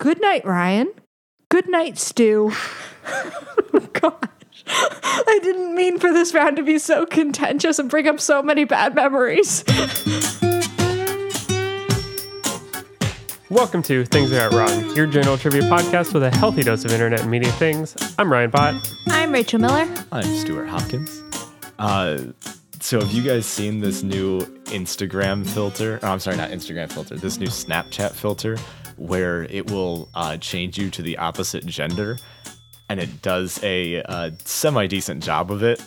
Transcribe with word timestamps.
good 0.00 0.20
night, 0.22 0.46
Ryan. 0.46 0.90
Good 1.50 1.68
night, 1.68 1.98
Stu. 1.98 2.50
oh, 3.06 3.88
gosh. 3.92 4.64
I 4.66 5.38
didn't 5.42 5.74
mean 5.74 5.98
for 5.98 6.10
this 6.10 6.32
round 6.32 6.56
to 6.56 6.62
be 6.62 6.78
so 6.78 7.04
contentious 7.04 7.78
and 7.78 7.90
bring 7.90 8.08
up 8.08 8.18
so 8.18 8.42
many 8.42 8.64
bad 8.64 8.94
memories. 8.94 9.62
Welcome 13.50 13.82
to 13.82 14.06
Things 14.06 14.30
That 14.30 14.50
Got 14.50 14.54
Wrong, 14.54 14.96
your 14.96 15.06
general 15.06 15.36
trivia 15.36 15.62
podcast 15.62 16.14
with 16.14 16.22
a 16.22 16.30
healthy 16.34 16.62
dose 16.62 16.86
of 16.86 16.92
internet 16.92 17.20
and 17.20 17.30
media 17.30 17.52
things. 17.52 17.94
I'm 18.18 18.32
Ryan 18.32 18.48
Bott. 18.48 18.94
I'm 19.08 19.32
Rachel 19.32 19.60
Miller. 19.60 19.86
I'm 20.12 20.24
Stuart 20.36 20.68
Hopkins. 20.68 21.22
Uh, 21.78 22.32
so 22.80 23.00
have 23.00 23.12
you 23.12 23.22
guys 23.22 23.44
seen 23.44 23.80
this 23.80 24.02
new 24.02 24.40
Instagram 24.68 25.46
filter? 25.46 26.00
Oh, 26.02 26.08
I'm 26.08 26.20
sorry, 26.20 26.38
not 26.38 26.52
Instagram 26.52 26.90
filter. 26.90 27.16
This 27.16 27.38
new 27.38 27.48
Snapchat 27.48 28.12
filter 28.12 28.56
where 29.00 29.44
it 29.44 29.70
will 29.70 30.08
uh, 30.14 30.36
change 30.36 30.78
you 30.78 30.90
to 30.90 31.02
the 31.02 31.16
opposite 31.18 31.64
gender, 31.64 32.18
and 32.88 33.00
it 33.00 33.22
does 33.22 33.58
a 33.62 34.02
uh, 34.02 34.30
semi 34.44 34.86
decent 34.86 35.24
job 35.24 35.50
of 35.50 35.62
it. 35.62 35.82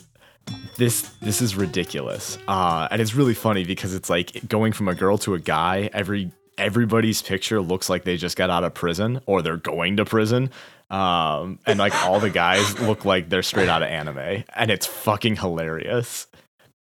This 0.77 1.03
this 1.21 1.41
is 1.41 1.55
ridiculous, 1.55 2.37
uh, 2.47 2.87
and 2.91 3.01
it's 3.01 3.13
really 3.13 3.35
funny 3.35 3.63
because 3.63 3.93
it's 3.93 4.09
like 4.09 4.47
going 4.49 4.73
from 4.73 4.87
a 4.87 4.95
girl 4.95 5.17
to 5.19 5.35
a 5.35 5.39
guy. 5.39 5.89
Every 5.93 6.31
everybody's 6.57 7.21
picture 7.21 7.61
looks 7.61 7.89
like 7.89 8.03
they 8.03 8.17
just 8.17 8.35
got 8.35 8.49
out 8.49 8.63
of 8.63 8.73
prison 8.73 9.21
or 9.25 9.41
they're 9.41 9.57
going 9.57 9.97
to 9.97 10.05
prison. 10.05 10.49
Um, 10.89 11.59
and 11.65 11.79
like 11.79 11.95
all 12.05 12.19
the 12.19 12.29
guys 12.29 12.79
look 12.79 13.05
like 13.05 13.29
they're 13.29 13.41
straight 13.43 13.69
out 13.69 13.83
of 13.83 13.89
anime, 13.89 14.43
and 14.55 14.71
it's 14.71 14.85
fucking 14.85 15.37
hilarious. 15.37 16.27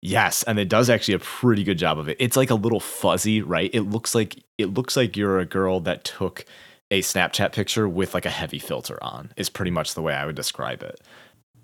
Yes, 0.05 0.43
and 0.43 0.59
it 0.59 0.67
does 0.67 0.89
actually 0.89 1.13
a 1.13 1.19
pretty 1.19 1.63
good 1.63 1.77
job 1.77 1.97
of 1.97 2.09
it. 2.09 2.17
It's 2.19 2.35
like 2.35 2.49
a 2.49 2.55
little 2.55 2.81
fuzzy, 2.81 3.41
right? 3.41 3.69
It 3.73 3.83
looks 3.83 4.13
like 4.13 4.43
it 4.57 4.73
looks 4.73 4.97
like 4.97 5.15
you're 5.15 5.39
a 5.39 5.45
girl 5.45 5.79
that 5.79 6.03
took 6.03 6.43
a 6.91 7.01
Snapchat 7.01 7.53
picture 7.53 7.87
with 7.87 8.13
like 8.13 8.25
a 8.25 8.29
heavy 8.29 8.59
filter 8.59 9.01
on. 9.01 9.31
Is 9.37 9.49
pretty 9.49 9.71
much 9.71 9.93
the 9.93 10.01
way 10.01 10.13
I 10.13 10.25
would 10.25 10.35
describe 10.35 10.83
it. 10.83 10.99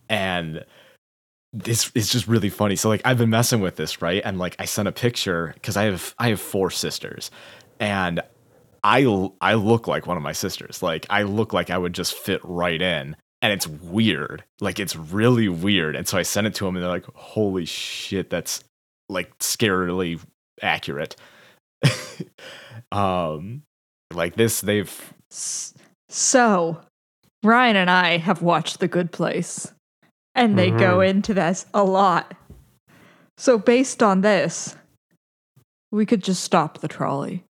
And 0.07 0.63
this 1.51 1.91
is 1.95 2.09
just 2.09 2.29
really 2.29 2.49
funny. 2.49 2.77
So 2.77 2.87
like 2.87 3.01
I've 3.03 3.17
been 3.17 3.29
messing 3.29 3.59
with 3.59 3.75
this, 3.75 4.01
right? 4.01 4.21
And 4.23 4.39
like 4.39 4.55
I 4.57 4.63
sent 4.63 4.87
a 4.87 4.93
picture 4.93 5.51
because 5.55 5.75
I 5.75 5.83
have 5.83 6.15
I 6.17 6.29
have 6.29 6.39
four 6.39 6.71
sisters, 6.71 7.31
and 7.81 8.21
I 8.85 9.29
I 9.41 9.55
look 9.55 9.85
like 9.85 10.07
one 10.07 10.15
of 10.15 10.23
my 10.23 10.31
sisters. 10.31 10.81
Like 10.81 11.05
I 11.09 11.23
look 11.23 11.51
like 11.51 11.69
I 11.69 11.77
would 11.77 11.93
just 11.93 12.13
fit 12.13 12.39
right 12.45 12.81
in. 12.81 13.17
And 13.41 13.53
it's 13.53 13.67
weird. 13.67 14.43
Like 14.59 14.79
it's 14.79 14.95
really 14.95 15.47
weird. 15.47 15.95
And 15.95 16.07
so 16.07 16.17
I 16.17 16.23
sent 16.23 16.47
it 16.47 16.53
to 16.55 16.67
him 16.67 16.75
and 16.75 16.83
they're 16.83 16.89
like, 16.91 17.05
"Holy 17.15 17.65
shit, 17.65 18.29
that's 18.29 18.63
like 19.07 19.37
scarily 19.39 20.19
accurate." 20.61 21.15
um 22.91 23.63
like 24.13 24.35
this 24.35 24.61
they've 24.61 25.13
So, 26.09 26.81
Ryan 27.43 27.75
and 27.77 27.89
I 27.89 28.17
have 28.17 28.41
watched 28.41 28.79
The 28.79 28.87
Good 28.87 29.11
Place, 29.11 29.71
and 30.35 30.57
they 30.57 30.71
go 30.71 30.97
Mhm. 30.97 31.09
into 31.09 31.33
this 31.33 31.65
a 31.73 31.83
lot. 31.83 32.33
So, 33.37 33.57
based 33.57 34.03
on 34.03 34.21
this, 34.21 34.75
we 35.91 36.05
could 36.05 36.23
just 36.23 36.43
stop 36.43 36.79
the 36.79 36.87
trolley. 36.89 37.45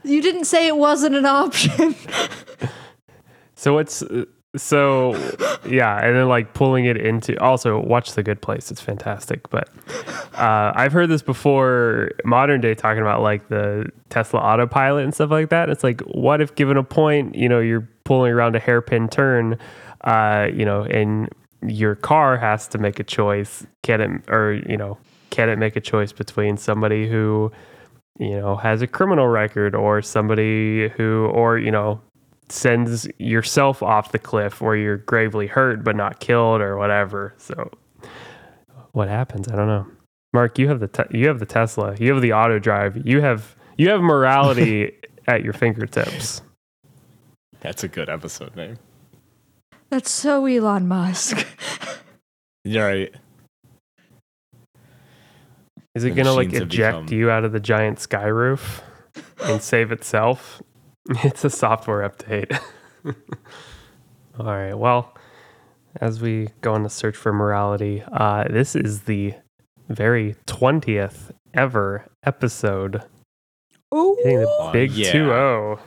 You 0.03 0.21
didn't 0.21 0.45
say 0.45 0.67
it 0.67 0.77
wasn't 0.77 1.15
an 1.15 1.25
option. 1.25 1.95
So 3.61 3.75
what's 3.75 4.03
so 4.57 5.11
yeah, 5.67 6.03
and 6.03 6.15
then 6.15 6.27
like 6.27 6.55
pulling 6.55 6.85
it 6.85 6.97
into 6.97 7.39
also 7.39 7.79
watch 7.79 8.13
The 8.13 8.23
Good 8.23 8.41
Place. 8.41 8.71
It's 8.71 8.81
fantastic. 8.81 9.47
But 9.51 9.69
uh, 10.33 10.71
I've 10.73 10.91
heard 10.91 11.09
this 11.09 11.21
before, 11.21 12.09
modern 12.25 12.59
day 12.59 12.73
talking 12.73 13.03
about 13.03 13.21
like 13.21 13.49
the 13.49 13.87
Tesla 14.09 14.39
autopilot 14.39 15.03
and 15.03 15.13
stuff 15.13 15.29
like 15.29 15.49
that. 15.49 15.69
It's 15.69 15.83
like, 15.83 16.01
what 16.01 16.41
if 16.41 16.55
given 16.55 16.75
a 16.75 16.83
point, 16.83 17.35
you 17.35 17.47
know, 17.47 17.59
you're 17.59 17.87
pulling 18.03 18.33
around 18.33 18.55
a 18.55 18.59
hairpin 18.59 19.09
turn, 19.09 19.59
uh, 20.05 20.47
you 20.51 20.65
know, 20.65 20.81
and 20.81 21.29
your 21.61 21.93
car 21.93 22.35
has 22.35 22.67
to 22.69 22.79
make 22.79 22.99
a 22.99 23.03
choice. 23.03 23.63
Can 23.83 24.01
it 24.01 24.09
or 24.27 24.53
you 24.53 24.75
know, 24.75 24.97
can 25.29 25.49
it 25.49 25.59
make 25.59 25.75
a 25.75 25.81
choice 25.81 26.11
between 26.11 26.57
somebody 26.57 27.07
who 27.07 27.51
you 28.19 28.39
know 28.39 28.55
has 28.55 28.81
a 28.81 28.87
criminal 28.87 29.27
record 29.27 29.75
or 29.75 30.01
somebody 30.01 30.89
who 30.89 31.25
or 31.27 31.57
you 31.57 31.71
know 31.71 32.01
sends 32.49 33.07
yourself 33.17 33.81
off 33.81 34.11
the 34.11 34.19
cliff 34.19 34.61
where 34.61 34.75
you're 34.75 34.97
gravely 34.97 35.47
hurt 35.47 35.83
but 35.83 35.95
not 35.95 36.19
killed 36.19 36.61
or 36.61 36.77
whatever. 36.77 37.33
So 37.37 37.71
what 38.91 39.07
happens? 39.07 39.47
I 39.47 39.55
don't 39.55 39.67
know. 39.67 39.87
Mark, 40.33 40.57
you 40.59 40.67
have 40.67 40.79
the 40.79 40.87
te- 40.87 41.17
you 41.17 41.27
have 41.27 41.39
the 41.39 41.45
Tesla. 41.45 41.95
You 41.99 42.13
have 42.13 42.21
the 42.21 42.33
auto 42.33 42.59
drive. 42.59 43.05
You 43.05 43.21
have 43.21 43.55
you 43.77 43.89
have 43.89 44.01
morality 44.01 44.93
at 45.27 45.43
your 45.43 45.53
fingertips. 45.53 46.41
That's 47.59 47.83
a 47.83 47.87
good 47.87 48.09
episode 48.09 48.55
name. 48.55 48.79
That's 49.89 50.09
so 50.09 50.45
Elon 50.45 50.87
Musk. 50.87 51.45
You're 52.63 52.85
right. 52.85 53.15
Is 55.95 56.03
it 56.03 56.11
gonna 56.11 56.33
like 56.33 56.53
eject 56.53 57.05
become- 57.05 57.17
you 57.17 57.29
out 57.29 57.43
of 57.43 57.51
the 57.51 57.59
giant 57.59 57.99
sky 57.99 58.27
roof 58.27 58.81
and 59.43 59.61
save 59.61 59.91
itself? 59.91 60.61
It's 61.23 61.43
a 61.43 61.49
software 61.49 62.07
update. 62.07 62.57
All 64.39 64.45
right. 64.45 64.75
Well, 64.75 65.13
as 65.99 66.21
we 66.21 66.49
go 66.61 66.73
on 66.73 66.83
the 66.83 66.89
search 66.89 67.17
for 67.17 67.33
morality, 67.33 68.03
uh, 68.13 68.45
this 68.49 68.75
is 68.75 69.01
the 69.01 69.33
very 69.89 70.35
twentieth 70.45 71.31
ever 71.53 72.05
episode. 72.23 73.01
Ooh. 73.93 74.15
Hitting 74.23 74.39
the 74.41 74.47
Oh, 74.47 74.71
big 74.71 74.91
yeah. 74.91 75.11
two 75.11 75.23
oh. 75.23 75.25
zero. 75.25 75.79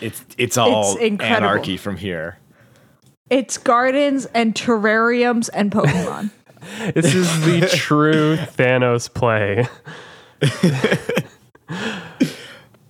It's 0.00 0.24
it's 0.38 0.56
all 0.58 0.96
incredible. 0.96 1.48
anarchy 1.48 1.76
from 1.76 1.96
here. 1.98 2.38
It's 3.30 3.58
gardens 3.58 4.26
and 4.34 4.54
terrariums 4.54 5.50
and 5.52 5.70
Pokemon. 5.70 6.30
This 6.94 7.14
is 7.14 7.44
the 7.44 7.66
true 7.74 8.36
Thanos 8.36 9.12
play. 9.12 9.66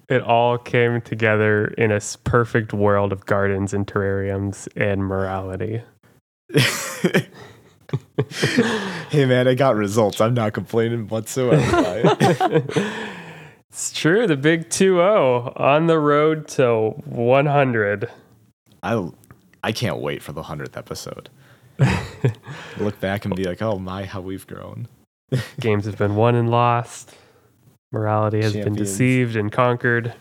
it 0.09 0.23
all 0.23 0.59
came 0.59 1.01
together 1.01 1.67
in 1.67 1.93
a 1.93 2.01
perfect 2.25 2.73
world 2.73 3.13
of 3.13 3.27
gardens 3.27 3.75
and 3.75 3.87
terrariums 3.87 4.69
and 4.77 5.05
morality. 5.05 5.83
hey 9.11 9.25
man, 9.27 9.49
I 9.49 9.55
got 9.55 9.77
results. 9.77 10.21
I'm 10.21 10.35
not 10.35 10.53
complaining 10.53 11.09
whatsoever. 11.09 12.17
It's 13.71 13.93
true, 13.93 14.27
the 14.27 14.37
big 14.37 14.71
2-0 14.71 15.61
on 15.61 15.87
the 15.89 15.99
road 15.99 16.49
to 16.49 16.95
100. 17.05 18.11
I 18.83 19.11
I 19.63 19.73
can't 19.73 19.99
wait 19.99 20.23
for 20.23 20.33
the 20.33 20.45
hundredth 20.45 20.77
episode. 20.77 21.29
Look 22.79 23.01
back 23.01 23.25
and 23.25 23.35
be 23.35 23.45
like, 23.45 23.63
oh 23.63 23.79
my, 23.79 24.05
how 24.05 24.21
we've 24.21 24.47
grown. 24.47 24.89
Games 25.61 25.85
have 25.85 25.99
been 25.99 26.17
won 26.17 26.35
and 26.35 26.51
lost. 26.51 27.15
Morality 27.93 28.43
has 28.43 28.53
been 28.53 28.75
deceived 28.75 29.37
and 29.37 29.51
conquered. 29.51 30.15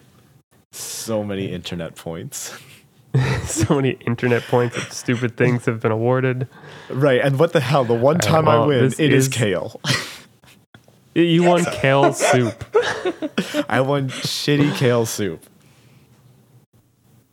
So 0.72 1.24
many 1.24 1.52
internet 1.52 1.96
points. 1.96 2.58
so 3.46 3.76
many 3.76 3.92
internet 4.06 4.44
points 4.44 4.78
of 4.78 4.92
stupid 4.94 5.38
things 5.38 5.66
have 5.66 5.82
been 5.82 5.92
awarded. 5.92 6.48
Right, 6.90 7.22
and 7.22 7.40
what 7.40 7.54
the 7.54 7.60
hell? 7.60 7.84
The 7.84 7.94
one 7.94 8.16
right, 8.16 8.22
time 8.22 8.48
I 8.48 8.66
win, 8.66 8.86
it 8.86 9.00
is 9.00 9.00
is- 9.00 9.28
kale. 9.28 9.80
You 11.14 11.42
won 11.42 11.66
kale 11.66 12.14
soup. 12.14 12.64
I 13.68 13.82
won 13.82 14.10
shitty 14.10 14.76
kale 14.76 15.08
soup. 15.08 15.44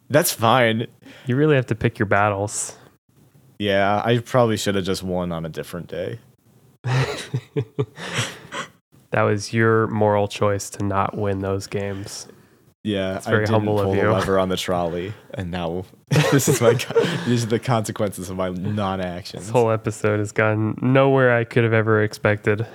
That's 0.09 0.33
fine. 0.33 0.87
You 1.27 1.37
really 1.37 1.57
have 1.57 1.67
to 1.67 1.75
pick 1.75 1.99
your 1.99 2.07
battles. 2.07 2.79
Yeah, 3.65 4.03
I 4.05 4.19
probably 4.19 4.57
should 4.59 4.75
have 4.75 4.85
just 4.85 5.03
won 5.03 5.33
on 5.33 5.47
a 5.47 5.49
different 5.49 5.89
day. 5.89 6.19
That 9.11 9.23
was 9.23 9.53
your 9.53 9.87
moral 9.87 10.27
choice 10.27 10.69
to 10.71 10.85
not 10.85 11.17
win 11.17 11.39
those 11.39 11.69
games. 11.69 12.27
Yeah, 12.83 13.21
very 13.21 13.37
I 13.37 13.41
didn't 13.43 13.55
humble 13.55 13.79
of 13.79 13.85
pull 13.85 13.95
the 13.95 14.01
you. 14.01 14.11
lever 14.13 14.41
on 14.41 14.49
the 14.49 14.57
trolley, 14.57 15.15
and 15.35 15.53
now 15.53 15.85
this 16.33 16.49
is 16.49 16.61
my 16.61 16.73
these 17.25 17.45
are 17.45 17.47
the 17.47 17.61
consequences 17.61 18.29
of 18.29 18.37
my 18.37 18.49
non-action. 18.49 19.39
This 19.39 19.51
whole 19.51 19.71
episode 19.71 20.19
has 20.19 20.33
gone 20.33 20.77
nowhere 20.83 21.33
I 21.33 21.45
could 21.45 21.63
have 21.63 21.73
ever 21.73 22.03
expected. 22.03 22.67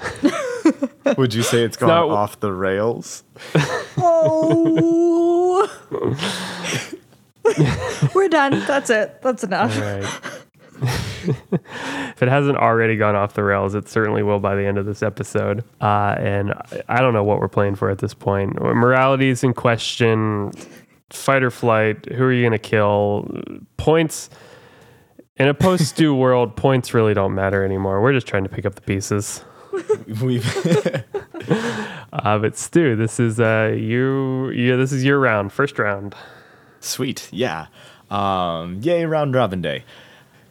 Would 1.18 1.34
you 1.34 1.44
say 1.44 1.62
it's 1.66 1.76
gone 1.76 1.90
not- 1.90 2.08
off 2.10 2.40
the 2.40 2.54
rails? 2.54 3.26
oh. 3.98 5.70
We're 8.16 8.30
done. 8.30 8.64
That's 8.66 8.90
it. 8.90 9.22
That's 9.22 9.44
enough. 9.44 9.76
If 12.12 12.24
it 12.24 12.30
hasn't 12.30 12.58
already 12.58 12.98
gone 12.98 13.16
off 13.16 13.34
the 13.34 13.44
rails, 13.44 13.76
it 13.76 13.88
certainly 13.88 14.24
will 14.24 14.40
by 14.40 14.56
the 14.56 14.66
end 14.66 14.78
of 14.78 14.86
this 14.86 15.02
episode. 15.02 15.64
Uh, 15.80 16.16
and 16.20 16.52
I- 16.54 16.82
I 16.90 17.00
don't 17.02 17.14
know 17.14 17.24
what 17.24 17.40
we're 17.40 17.48
playing 17.48 17.76
for 17.76 17.90
at 17.90 18.00
this 18.00 18.14
point. 18.14 18.60
Morality 18.62 19.30
is 19.30 19.42
in 19.44 19.54
question. 19.54 20.52
Fight 21.12 21.44
or 21.44 21.50
flight. 21.52 22.06
Who 22.12 22.24
are 22.26 22.34
you 22.34 22.42
going 22.42 22.52
to 22.52 22.58
kill? 22.60 23.30
Points. 23.78 24.30
In 25.38 25.48
a 25.48 25.54
post 25.54 25.88
Stu 25.88 26.14
world, 26.24 26.58
points 26.58 26.94
really 26.94 27.14
don't 27.14 27.34
matter 27.34 27.64
anymore. 27.64 28.02
We're 28.02 28.12
just 28.14 28.28
trying 28.28 28.44
to 28.44 28.50
pick 28.50 28.66
up 28.66 28.76
the 28.76 28.82
pieces. 28.82 29.44
We've 30.22 30.46
Uh, 32.12 32.40
but 32.40 32.58
Stu, 32.58 32.96
this 32.96 33.20
is 33.20 33.40
uh 33.40 33.74
you. 33.78 34.50
Yeah, 34.50 34.76
this 34.76 34.92
is 34.92 35.04
your 35.06 35.20
round, 35.20 35.54
first 35.54 35.80
round. 35.80 36.16
Sweet. 36.82 37.30
Yeah. 37.32 37.68
Um, 38.10 38.80
yay, 38.82 39.06
round 39.06 39.36
robin 39.36 39.62
day. 39.62 39.86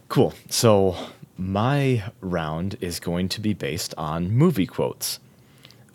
Cool. 0.08 0.32
So, 0.48 0.96
my 1.36 2.02
round 2.20 2.76
is 2.80 2.98
going 2.98 3.28
to 3.30 3.40
be 3.40 3.52
based 3.52 3.94
on 3.98 4.30
movie 4.30 4.66
quotes. 4.66 5.20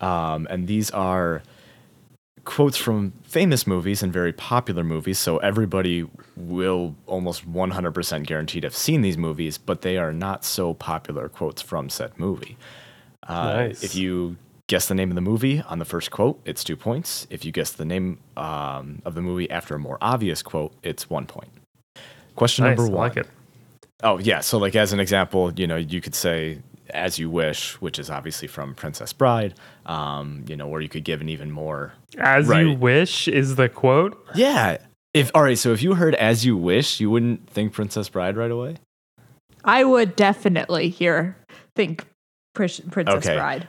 Um, 0.00 0.46
and 0.50 0.66
these 0.66 0.90
are 0.92 1.42
quotes 2.44 2.76
from 2.76 3.12
famous 3.24 3.66
movies 3.66 4.02
and 4.02 4.12
very 4.12 4.32
popular 4.32 4.84
movies. 4.84 5.18
So, 5.18 5.38
everybody 5.38 6.06
will 6.36 6.94
almost 7.06 7.50
100% 7.50 8.26
guaranteed 8.26 8.62
have 8.62 8.76
seen 8.76 9.02
these 9.02 9.18
movies, 9.18 9.58
but 9.58 9.82
they 9.82 9.96
are 9.98 10.12
not 10.12 10.44
so 10.44 10.74
popular 10.74 11.28
quotes 11.28 11.60
from 11.60 11.88
said 11.90 12.12
movie. 12.18 12.56
Uh, 13.26 13.54
Nice. 13.54 13.82
If 13.82 13.96
you 13.96 14.36
guess 14.66 14.86
the 14.88 14.94
name 14.94 15.10
of 15.10 15.14
the 15.14 15.20
movie 15.20 15.60
on 15.62 15.78
the 15.78 15.84
first 15.84 16.10
quote, 16.10 16.40
it's 16.44 16.62
two 16.64 16.76
points. 16.76 17.26
If 17.30 17.44
you 17.44 17.52
guess 17.52 17.72
the 17.72 17.84
name 17.84 18.18
um, 18.36 19.02
of 19.04 19.14
the 19.14 19.22
movie 19.22 19.50
after 19.50 19.74
a 19.74 19.78
more 19.78 19.98
obvious 20.00 20.42
quote, 20.42 20.72
it's 20.82 21.10
one 21.10 21.26
point. 21.26 21.50
Question 22.36 22.64
Nice, 22.64 22.76
number 22.78 22.92
I 22.92 22.94
one. 22.94 23.08
like 23.08 23.16
it. 23.16 23.26
Oh, 24.04 24.18
yeah. 24.18 24.40
So, 24.40 24.58
like, 24.58 24.76
as 24.76 24.92
an 24.92 25.00
example, 25.00 25.52
you 25.54 25.66
know, 25.66 25.76
you 25.76 26.00
could 26.00 26.14
say 26.14 26.58
As 26.90 27.18
You 27.18 27.30
Wish, 27.30 27.80
which 27.80 27.98
is 27.98 28.10
obviously 28.10 28.46
from 28.46 28.74
Princess 28.74 29.12
Bride, 29.12 29.54
um, 29.86 30.44
you 30.46 30.56
know, 30.56 30.68
or 30.68 30.80
you 30.82 30.88
could 30.90 31.04
give 31.04 31.20
an 31.20 31.28
even 31.30 31.50
more. 31.50 31.94
As 32.18 32.48
you 32.48 32.74
wish 32.74 33.26
is 33.26 33.56
the 33.56 33.68
quote. 33.68 34.22
Yeah. 34.34 34.76
If 35.14 35.30
All 35.34 35.42
right. 35.42 35.58
So, 35.58 35.72
if 35.72 35.82
you 35.82 35.94
heard 35.94 36.14
As 36.16 36.44
You 36.44 36.56
Wish, 36.56 37.00
you 37.00 37.10
wouldn't 37.10 37.48
think 37.48 37.72
Princess 37.72 38.08
Bride 38.08 38.36
right 38.36 38.50
away? 38.50 38.76
I 39.64 39.82
would 39.84 40.14
definitely 40.16 40.90
hear 40.90 41.36
think 41.74 42.04
Pris- 42.54 42.80
Princess 42.90 43.16
Okay. 43.26 43.34
Bride. 43.36 43.66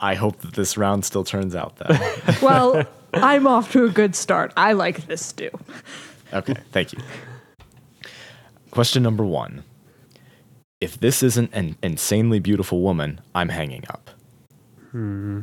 I 0.00 0.14
hope 0.14 0.38
that 0.40 0.54
this 0.54 0.76
round 0.76 1.04
still 1.04 1.22
turns 1.22 1.54
out 1.54 1.76
that. 1.76 2.40
Well, 2.42 2.82
I'm 3.14 3.46
off 3.46 3.70
to 3.72 3.84
a 3.84 3.88
good 3.88 4.16
start. 4.16 4.52
I 4.56 4.72
like 4.72 5.06
this 5.06 5.24
stew. 5.24 5.50
okay. 6.32 6.54
Thank 6.72 6.92
you. 6.94 6.98
Question 8.72 9.02
number 9.04 9.24
one 9.24 9.62
If 10.80 10.98
this 10.98 11.22
isn't 11.22 11.52
an 11.54 11.76
insanely 11.82 12.40
beautiful 12.40 12.80
woman, 12.80 13.20
I'm 13.34 13.50
hanging 13.50 13.84
up. 13.88 14.10
Hmm. 14.90 15.42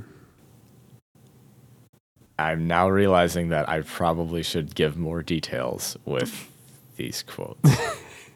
I'm 2.37 2.67
now 2.67 2.89
realizing 2.89 3.49
that 3.49 3.67
I 3.69 3.81
probably 3.81 4.43
should 4.43 4.73
give 4.73 4.97
more 4.97 5.21
details 5.23 5.97
with 6.05 6.49
these 6.97 7.23
quotes. 7.23 7.69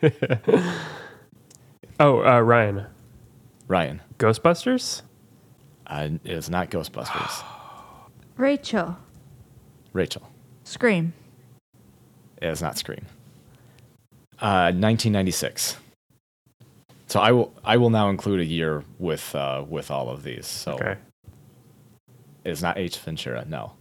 Oh, 2.00 2.25
uh, 2.25 2.40
Ryan, 2.42 2.88
Ryan, 3.68 4.01
Ghostbusters. 4.18 5.04
uh, 5.86 6.10
it 6.24 6.31
is 6.31 6.50
not 6.50 6.72
Ghostbusters. 6.72 7.44
Rachel, 8.38 8.98
Rachel, 9.94 10.28
Scream. 10.63 11.13
it 12.42 12.48
is 12.48 12.62
not 12.63 12.80
Scream. 12.80 13.06
Uh, 14.39 14.71
1996. 14.74 15.77
So 17.07 17.19
I 17.19 17.31
will 17.31 17.53
I 17.63 17.77
will 17.77 17.89
now 17.91 18.09
include 18.09 18.39
a 18.39 18.45
year 18.45 18.83
with 19.00 19.33
uh, 19.35 19.63
with 19.68 19.91
all 19.91 20.09
of 20.09 20.24
these. 20.24 20.47
So 20.47 20.74
Okay. 20.74 20.97
it 22.44 22.50
is 22.51 22.62
not 22.62 22.77
Ace 22.77 22.97
Ventura. 22.97 23.45
No. 23.47 23.74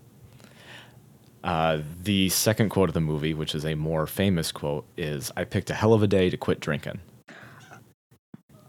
Uh, 1.42 1.80
the 2.02 2.28
second 2.28 2.68
quote 2.68 2.88
of 2.90 2.94
the 2.94 3.00
movie, 3.00 3.34
which 3.34 3.54
is 3.54 3.64
a 3.64 3.74
more 3.74 4.06
famous 4.06 4.52
quote, 4.52 4.84
is 4.96 5.32
"I 5.36 5.44
picked 5.44 5.70
a 5.70 5.74
hell 5.74 5.92
of 5.94 6.02
a 6.02 6.06
day 6.06 6.30
to 6.30 6.36
quit 6.36 6.60
drinking." 6.60 7.00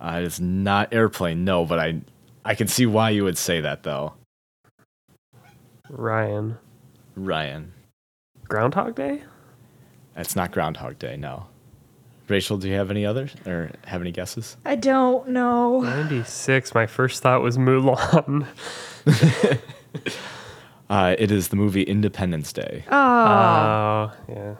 Uh, 0.01 0.19
it 0.21 0.23
is 0.23 0.39
not 0.39 0.91
airplane, 0.93 1.43
no, 1.43 1.65
but 1.65 1.77
I 1.79 2.01
I 2.45 2.55
can 2.55 2.67
see 2.67 2.85
why 2.85 3.09
you 3.11 3.23
would 3.25 3.37
say 3.37 3.59
that 3.61 3.83
though, 3.83 4.13
Ryan, 5.89 6.57
Ryan. 7.15 7.73
Groundhog 8.47 8.95
Day. 8.95 9.23
It's 10.15 10.35
not 10.35 10.51
Groundhog 10.51 10.97
Day, 10.99 11.17
no. 11.17 11.47
Rachel, 12.27 12.57
do 12.57 12.67
you 12.69 12.75
have 12.75 12.89
any 12.89 13.05
others 13.05 13.35
or 13.45 13.71
have 13.85 14.01
any 14.01 14.11
guesses? 14.11 14.55
I 14.65 14.75
don't 14.75 15.29
know. 15.29 15.81
96. 15.81 16.73
My 16.73 16.87
first 16.87 17.21
thought 17.21 17.41
was 17.41 17.57
Mulan. 17.57 18.47
Uh, 20.89 21.15
it 21.17 21.31
is 21.31 21.47
the 21.47 21.55
movie 21.55 21.81
Independence 21.81 22.53
Day. 22.53 22.83
Oh, 22.91 22.95
Oh, 22.97 24.11
yeah. 24.29 24.55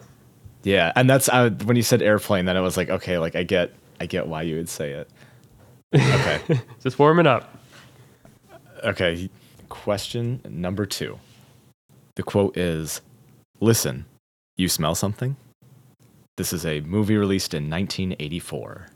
Yeah, 0.64 0.92
and 0.96 1.08
that's 1.08 1.28
uh, 1.30 1.52
when 1.66 1.76
you 1.76 1.84
said 1.84 2.02
airplane. 2.02 2.46
Then 2.46 2.58
I 2.58 2.62
was 2.62 2.76
like, 2.76 2.90
okay, 2.90 3.20
like 3.20 3.36
I 3.36 3.44
get, 3.44 3.72
I 4.00 4.08
get 4.08 4.28
why 4.28 4.42
you 4.44 4.56
would 4.56 4.70
say 4.70 4.92
it. 4.94 5.10
Okay, 5.94 6.62
Just 6.82 6.98
warming 6.98 7.28
up. 7.28 7.56
okay. 8.84 9.30
Question 9.70 10.42
number 10.50 10.86
two. 10.88 11.20
The 12.16 12.24
quote 12.24 12.58
is, 12.58 13.02
"Listen, 13.60 14.06
you 14.56 14.70
smell 14.70 14.96
something." 14.96 15.36
This 16.38 16.52
is 16.54 16.66
a 16.66 16.82
movie 16.82 17.16
released 17.18 17.54
in 17.54 17.70
1984. 17.70 18.88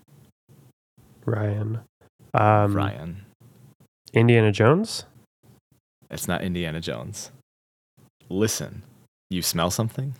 Ryan. 1.26 1.80
Um, 2.34 2.74
Ryan, 2.74 3.26
Indiana 4.14 4.52
Jones. 4.52 5.06
it's 6.12 6.28
not 6.28 6.42
Indiana 6.42 6.80
Jones. 6.80 7.32
Listen, 8.30 8.84
you 9.30 9.42
smell 9.42 9.72
something. 9.72 10.14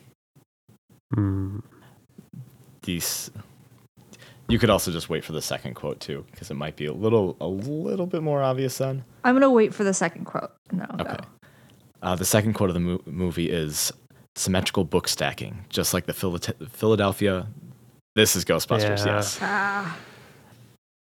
Hmm. 1.14 1.60
These. 2.84 3.32
You 4.50 4.58
could 4.60 4.70
also 4.70 4.92
just 4.92 5.10
wait 5.10 5.26
for 5.26 5.34
the 5.34 5.42
second 5.42 5.74
quote 5.74 6.00
too, 6.00 6.26
because 6.32 6.50
it 6.50 6.54
might 6.56 6.76
be 6.78 6.86
a 6.86 6.94
little, 6.94 7.36
a 7.42 7.48
little 7.48 8.06
bit 8.08 8.24
more 8.24 8.42
obvious 8.42 8.78
then. 8.78 9.04
I'm 9.24 9.36
gonna 9.36 9.52
wait 9.52 9.74
for 9.74 9.84
the 9.84 9.94
second 9.94 10.26
quote. 10.26 10.52
No, 10.72 10.86
Okay. 11.00 11.18
Uh, 12.02 12.16
the 12.16 12.26
second 12.26 12.54
quote 12.54 12.70
of 12.70 12.74
the 12.76 12.80
mo- 12.80 13.02
movie 13.06 13.50
is 13.50 13.92
symmetrical 14.38 14.84
book 14.84 15.08
stacking, 15.08 15.66
just 15.70 15.94
like 15.94 16.06
the 16.06 16.14
Phila- 16.14 16.40
Philadelphia. 16.72 17.48
This 18.16 18.36
is 18.36 18.46
Ghostbusters, 18.46 19.06
Yeah. 19.06 19.16
yes. 19.16 19.40
Ah, 19.42 19.98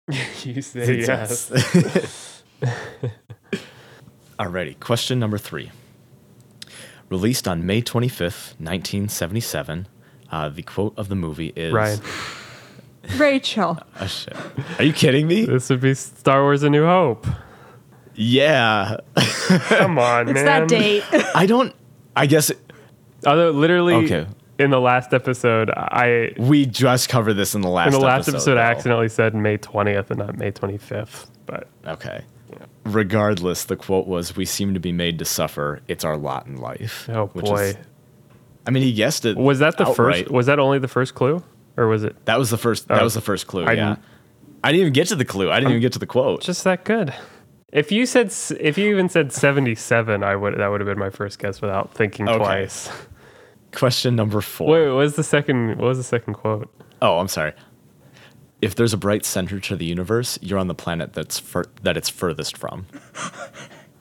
you 0.43 0.61
say 0.61 0.97
yes. 0.99 1.51
Alrighty, 4.39 4.79
question 4.79 5.19
number 5.19 5.37
three. 5.37 5.71
Released 7.09 7.47
on 7.47 7.65
May 7.65 7.81
25th, 7.81 8.53
1977, 8.59 9.87
uh, 10.31 10.49
the 10.49 10.61
quote 10.61 10.93
of 10.97 11.07
the 11.09 11.15
movie 11.15 11.53
is 11.55 11.73
Ryan. 11.73 11.99
Rachel. 13.17 13.79
Oh, 14.01 14.05
shit. 14.07 14.35
Are 14.77 14.83
you 14.83 14.91
kidding 14.91 15.27
me? 15.27 15.45
This 15.45 15.69
would 15.69 15.79
be 15.79 15.93
Star 15.93 16.41
Wars: 16.43 16.63
A 16.63 16.69
New 16.69 16.85
Hope. 16.85 17.25
yeah. 18.15 18.97
Come 19.15 19.97
on, 19.97 20.27
It's 20.27 20.35
man. 20.35 20.45
that 20.45 20.67
date. 20.67 21.03
I 21.33 21.45
don't. 21.45 21.73
I 22.17 22.25
guess 22.25 22.49
it- 22.49 22.59
Although 23.25 23.51
literally, 23.51 23.95
Okay. 23.95 24.25
in 24.59 24.69
the 24.69 24.79
last 24.79 25.13
episode, 25.13 25.69
I 25.71 26.33
we 26.37 26.65
just 26.65 27.09
covered 27.09 27.33
this 27.33 27.55
in 27.55 27.61
the 27.61 27.69
last. 27.69 27.93
in 27.93 27.99
the 27.99 28.05
last 28.05 28.27
episode, 28.29 28.53
I 28.57 28.63
though. 28.65 28.71
accidentally 28.71 29.09
said 29.09 29.33
May 29.33 29.57
20th 29.57 30.09
and 30.11 30.19
not 30.19 30.37
May 30.37 30.51
25th. 30.51 31.27
But 31.45 31.67
Okay. 31.85 32.21
Regardless, 32.85 33.65
the 33.65 33.75
quote 33.75 34.07
was, 34.07 34.35
"We 34.35 34.45
seem 34.45 34.73
to 34.73 34.79
be 34.79 34.91
made 34.91 35.19
to 35.19 35.25
suffer. 35.25 35.81
It's 35.87 36.05
our 36.05 36.15
lot 36.17 36.47
in 36.47 36.57
life." 36.57 37.09
oh 37.11 37.27
which 37.33 37.45
boy, 37.45 37.61
is- 37.63 37.77
I 38.65 38.71
mean, 38.71 38.83
he 38.83 38.93
guessed 38.93 39.25
it. 39.25 39.35
was 39.37 39.59
that 39.59 39.77
the 39.77 39.83
outright. 39.87 40.25
first? 40.25 40.31
Was 40.31 40.45
that 40.45 40.59
only 40.59 40.79
the 40.79 40.87
first 40.87 41.13
clue, 41.15 41.43
or 41.75 41.87
was 41.87 42.03
it 42.03 42.15
That 42.25 42.39
was 42.39 42.49
the 42.49 42.57
first. 42.57 42.87
That 42.87 43.01
Oh. 43.01 43.03
was 43.03 43.13
the 43.13 43.21
first 43.21 43.47
clue. 43.47 43.63
I 43.65 43.73
yeah. 43.73 43.87
didn't- 43.89 43.99
I 44.63 44.71
didn't 44.71 44.81
even 44.81 44.93
get 44.93 45.07
to 45.07 45.15
the 45.15 45.25
clue. 45.25 45.51
I 45.51 45.59
didn't 45.59 45.71
even 45.71 45.81
get 45.81 45.93
to 45.93 45.99
the 45.99 46.05
quote. 46.05 46.41
just 46.41 46.63
that 46.63 46.83
good? 46.83 47.13
If 47.73 47.91
you 47.91 48.05
said, 48.05 48.33
if 48.59 48.77
you 48.77 48.89
even 48.89 49.09
said 49.09 49.31
77, 49.33 50.23
I 50.23 50.35
would 50.35 50.57
that 50.57 50.67
would 50.67 50.79
have 50.79 50.87
been 50.87 50.99
my 50.99 51.09
first 51.09 51.39
guess 51.39 51.61
without 51.61 51.93
thinking 51.93 52.27
Okay. 52.29 52.37
twice. 52.37 52.89
Question 53.73 54.15
number 54.15 54.39
four. 54.41 54.69
Wait, 54.69 54.87
what 54.87 54.95
was 54.97 55.15
the 55.15 55.23
second? 55.23 55.69
What 55.77 55.87
was 55.89 55.97
the 55.97 56.03
second 56.03 56.35
quote? 56.35 56.69
Oh, 57.01 57.19
I'm 57.19 57.27
sorry. 57.27 57.53
If 58.61 58.73
there's 58.75 58.93
a 58.93 58.97
bright 58.97 59.23
center 59.25 59.59
to 59.59 59.75
the 59.75 59.85
universe, 59.85 60.39
you're 60.41 60.57
on 60.57 60.67
the 60.67 60.73
planet 60.73 61.13
that's 61.13 61.37
fur- 61.39 61.65
that 61.83 61.97
it's 61.97 62.09
furthest 62.09 62.57
from. 62.57 62.85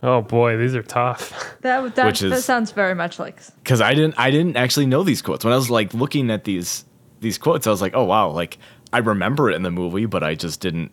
Oh 0.02 0.20
boy, 0.20 0.58
these 0.58 0.76
are 0.76 0.82
tough. 0.82 1.32
That 1.62 1.94
that, 1.96 2.06
Which 2.06 2.20
that 2.20 2.30
is- 2.32 2.44
sounds 2.44 2.70
very 2.70 2.94
much 2.94 3.18
like. 3.18 3.40
Because 3.64 3.80
I 3.80 3.94
didn't, 3.94 4.14
I 4.18 4.30
didn't 4.30 4.56
actually 4.56 4.86
know 4.86 5.02
these 5.02 5.22
quotes 5.22 5.42
when 5.44 5.52
I 5.52 5.56
was 5.56 5.70
like 5.70 5.94
looking 5.94 6.30
at 6.30 6.44
these 6.44 6.84
these 7.20 7.38
quotes. 7.38 7.66
I 7.66 7.70
was 7.70 7.80
like, 7.80 7.94
oh 7.96 8.04
wow, 8.04 8.28
like 8.28 8.58
I 8.92 8.98
remember 8.98 9.50
it 9.50 9.56
in 9.56 9.62
the 9.62 9.70
movie, 9.70 10.04
but 10.06 10.22
I 10.22 10.34
just 10.34 10.60
didn't. 10.60 10.92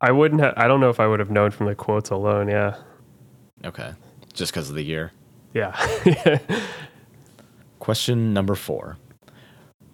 I 0.00 0.12
wouldn't. 0.12 0.40
Ha- 0.40 0.54
I 0.56 0.66
don't 0.68 0.80
know 0.80 0.90
if 0.90 0.98
I 1.00 1.06
would 1.06 1.20
have 1.20 1.30
known 1.30 1.50
from 1.50 1.66
the 1.66 1.74
quotes 1.74 2.10
alone. 2.10 2.48
Yeah, 2.48 2.76
Okay, 3.64 3.92
just 4.32 4.52
because 4.52 4.68
of 4.70 4.74
the 4.76 4.82
year. 4.82 5.12
yeah. 5.54 5.76
Question 7.78 8.32
number 8.34 8.54
four. 8.54 8.98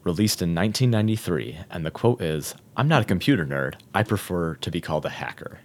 Released 0.04 0.40
in 0.42 0.54
1993, 0.54 1.58
and 1.70 1.84
the 1.84 1.90
quote 1.90 2.20
is 2.22 2.54
I'm 2.76 2.88
not 2.88 3.02
a 3.02 3.04
computer 3.04 3.44
nerd. 3.44 3.74
I 3.94 4.02
prefer 4.02 4.54
to 4.56 4.70
be 4.70 4.80
called 4.80 5.04
a 5.04 5.08
hacker. 5.10 5.58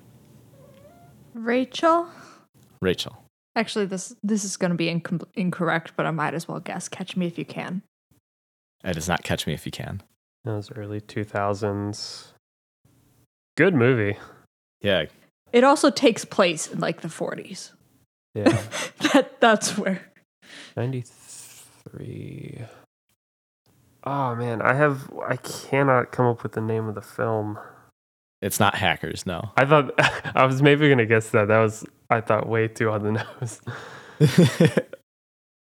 Rachel. 1.33 2.07
Rachel. 2.81 3.23
Actually, 3.55 3.85
this 3.85 4.15
this 4.23 4.43
is 4.43 4.57
going 4.57 4.71
to 4.71 4.77
be 4.77 4.87
incom- 4.87 5.27
incorrect, 5.35 5.93
but 5.95 6.05
I 6.05 6.11
might 6.11 6.33
as 6.33 6.47
well 6.47 6.59
guess. 6.59 6.87
Catch 6.89 7.15
me 7.17 7.27
if 7.27 7.37
you 7.37 7.45
can. 7.45 7.83
It 8.83 8.93
does 8.93 9.07
not 9.07 9.23
catch 9.23 9.45
me 9.45 9.53
if 9.53 9.65
you 9.65 9.71
can. 9.71 10.01
Those 10.43 10.71
early 10.71 11.01
2000s. 11.01 12.29
Good 13.57 13.73
movie. 13.75 14.17
Yeah. 14.81 15.05
It 15.53 15.63
also 15.63 15.89
takes 15.89 16.23
place 16.25 16.67
in 16.67 16.79
like 16.79 17.01
the 17.01 17.07
40s. 17.09 17.71
Yeah. 18.33 18.61
That 19.13 19.41
that's 19.41 19.77
where. 19.77 20.01
93. 20.77 22.65
Oh 24.03 24.35
man, 24.35 24.61
I 24.61 24.73
have 24.73 25.11
I 25.27 25.35
cannot 25.37 26.11
come 26.11 26.25
up 26.25 26.43
with 26.43 26.53
the 26.53 26.61
name 26.61 26.87
of 26.87 26.95
the 26.95 27.01
film. 27.01 27.59
It's 28.41 28.59
not 28.59 28.75
hackers, 28.75 29.25
no. 29.25 29.51
I 29.57 29.65
thought 29.65 29.91
I 30.35 30.45
was 30.45 30.61
maybe 30.61 30.87
gonna 30.89 31.05
guess 31.05 31.29
that. 31.31 31.49
That 31.49 31.59
was 31.59 31.85
I 32.09 32.21
thought 32.21 32.47
way 32.47 32.67
too 32.69 32.89
on 32.89 33.03
the 33.03 33.11
nose. 33.41 33.61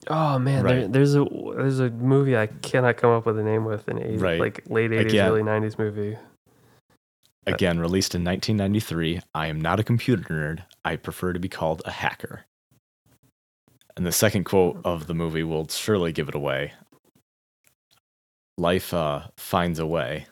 Oh 0.09 0.39
man, 0.39 0.65
there, 0.65 0.89
there's 0.89 1.15
a 1.15 1.25
there's 1.57 1.81
a 1.81 1.91
movie 1.91 2.37
I 2.37 2.47
cannot 2.47 2.97
come 2.99 3.11
up 3.11 3.27
with 3.27 3.39
a 3.39 3.43
name 3.43 3.65
with 3.65 3.89
an 3.89 3.99
80s, 3.99 4.21
Right. 4.21 4.41
like 4.41 4.63
late 4.69 4.91
80s, 4.91 5.01
Again. 5.07 5.29
early 5.29 5.43
90s 5.43 5.79
movie. 5.79 6.17
Again, 7.47 7.79
released 7.79 8.15
in 8.15 8.23
1993. 8.25 9.21
I 9.35 9.47
am 9.47 9.61
not 9.61 9.81
a 9.81 9.85
computer 9.85 10.23
nerd. 10.23 10.65
I 10.85 10.97
prefer 10.97 11.33
to 11.33 11.41
be 11.41 11.49
called 11.49 11.83
a 11.85 11.91
hacker. 11.91 12.45
And 13.97 14.07
the 14.07 14.13
second 14.13 14.45
quote 14.45 14.81
of 14.85 15.07
the 15.07 15.15
movie 15.15 15.43
will 15.43 15.67
surely 15.69 16.13
give 16.13 16.29
it 16.29 16.35
away. 16.35 16.73
Life 18.57 18.93
uh, 18.95 19.23
finds 19.37 19.79
a 19.79 19.87
way. 19.87 20.27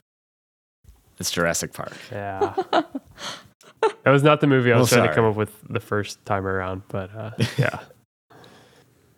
It's 1.19 1.31
Jurassic 1.31 1.73
Park. 1.73 1.97
Yeah. 2.13 2.55
that 2.73 4.11
was 4.11 4.23
not 4.23 4.41
the 4.41 4.47
movie 4.47 4.73
I 4.73 4.79
was 4.79 4.91
Well, 4.91 5.01
trying 5.01 5.09
to 5.09 5.15
come 5.15 5.25
up 5.25 5.35
with 5.35 5.53
the 5.69 5.81
first 5.81 6.25
time 6.25 6.47
around, 6.47 6.83
but 6.89 7.15
uh, 7.15 7.31
yeah. 7.59 7.81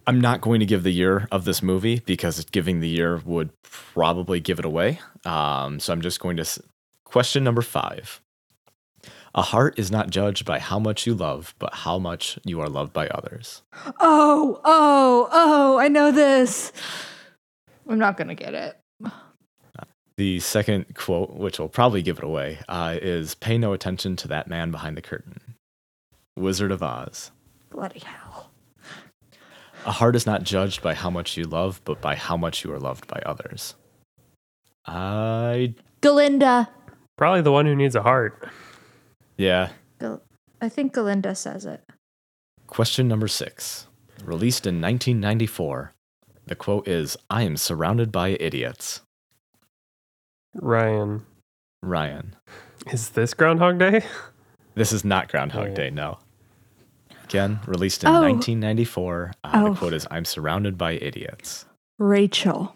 I'm 0.07 0.21
not 0.21 0.41
going 0.41 0.61
to 0.61 0.67
give 0.67 0.83
the 0.83 0.91
year 0.93 1.29
of 1.31 1.45
this 1.45 1.63
movie 1.63 2.01
because 2.07 2.43
giving 2.47 2.81
the 2.81 2.89
year 2.89 3.21
would 3.25 3.51
probably 3.63 4.41
give 4.41 4.59
it 4.59 4.65
away. 4.65 5.01
Um, 5.25 5.79
so 5.81 5.93
I'm 5.93 6.01
just 6.01 6.21
going 6.21 6.37
to. 6.39 6.63
Question 7.11 7.43
number 7.43 7.63
five. 7.63 8.21
A 9.35 9.43
heart 9.43 9.79
is 9.79 9.91
not 9.91 10.11
judged 10.11 10.45
by 10.45 10.59
how 10.59 10.79
much 10.79 11.07
you 11.07 11.15
love, 11.15 11.55
but 11.59 11.75
how 11.75 11.99
much 11.99 12.39
you 12.45 12.61
are 12.61 12.69
loved 12.69 12.93
by 12.93 13.09
others. 13.09 13.63
Oh, 14.01 14.61
oh, 14.65 15.29
oh, 15.31 15.79
I 15.79 15.89
know 15.89 16.11
this. 16.11 16.73
I'm 17.89 17.99
not 17.99 18.17
going 18.17 18.29
to 18.29 18.35
get 18.35 18.55
it. 18.55 18.77
The 20.17 20.39
second 20.41 20.95
quote, 20.95 21.31
which 21.31 21.59
will 21.59 21.69
probably 21.69 22.03
give 22.03 22.19
it 22.19 22.25
away, 22.25 22.59
uh, 22.69 22.99
is 23.01 23.35
Pay 23.35 23.57
no 23.57 23.73
attention 23.73 24.17
to 24.17 24.29
that 24.29 24.49
man 24.49 24.71
behind 24.71 24.97
the 24.97 25.03
curtain. 25.03 25.55
Wizard 26.37 26.71
of 26.71 26.83
Oz. 26.83 27.31
Bloody 27.71 28.01
hell. 28.01 28.51
A 29.87 29.93
heart 29.93 30.15
is 30.15 30.27
not 30.27 30.43
judged 30.43 30.83
by 30.83 30.93
how 30.93 31.09
much 31.09 31.39
you 31.39 31.45
love, 31.45 31.81
but 31.85 32.03
by 32.03 32.17
how 32.17 32.37
much 32.37 32.65
you 32.65 32.73
are 32.73 32.79
loved 32.79 33.07
by 33.07 33.23
others. 33.25 33.75
I. 34.85 35.75
Galinda. 36.03 36.69
Probably 37.21 37.43
the 37.43 37.53
one 37.53 37.67
who 37.67 37.77
needs 37.77 37.95
a 37.95 38.03
heart. 38.03 38.49
Yeah. 39.37 39.69
I 40.63 40.71
think 40.71 40.95
Galinda 40.95 41.37
says 41.37 41.67
it. 41.67 41.85
Question 42.67 43.09
number 43.09 43.29
six. 43.29 43.89
Released 44.25 44.67
in 44.67 44.77
1994. 44.81 45.93
The 46.47 46.55
quote 46.55 46.89
is 46.89 47.19
I 47.29 47.43
am 47.43 47.59
surrounded 47.59 48.11
by 48.11 48.29
idiots. 48.41 49.03
Ryan, 50.55 51.27
Ryan. 51.83 52.37
is 52.91 53.11
this 53.11 53.35
Groundhog 53.35 53.79
Day? 53.79 54.03
This 54.75 54.91
is 54.91 55.05
not 55.05 55.29
Groundhog 55.31 55.69
Oh. 55.73 55.75
Day, 55.75 55.91
no. 55.91 56.21
Again, 57.25 57.61
released 57.67 58.03
in 58.03 58.09
Oh. 58.09 58.23
1994. 58.23 59.33
Uh, 59.45 59.51
Oh. 59.53 59.69
The 59.75 59.79
quote 59.79 59.93
is 59.93 60.07
I'm 60.11 60.25
surrounded 60.25 60.79
by 60.79 60.93
idiots. 60.93 61.67
Rachel. 61.99 62.75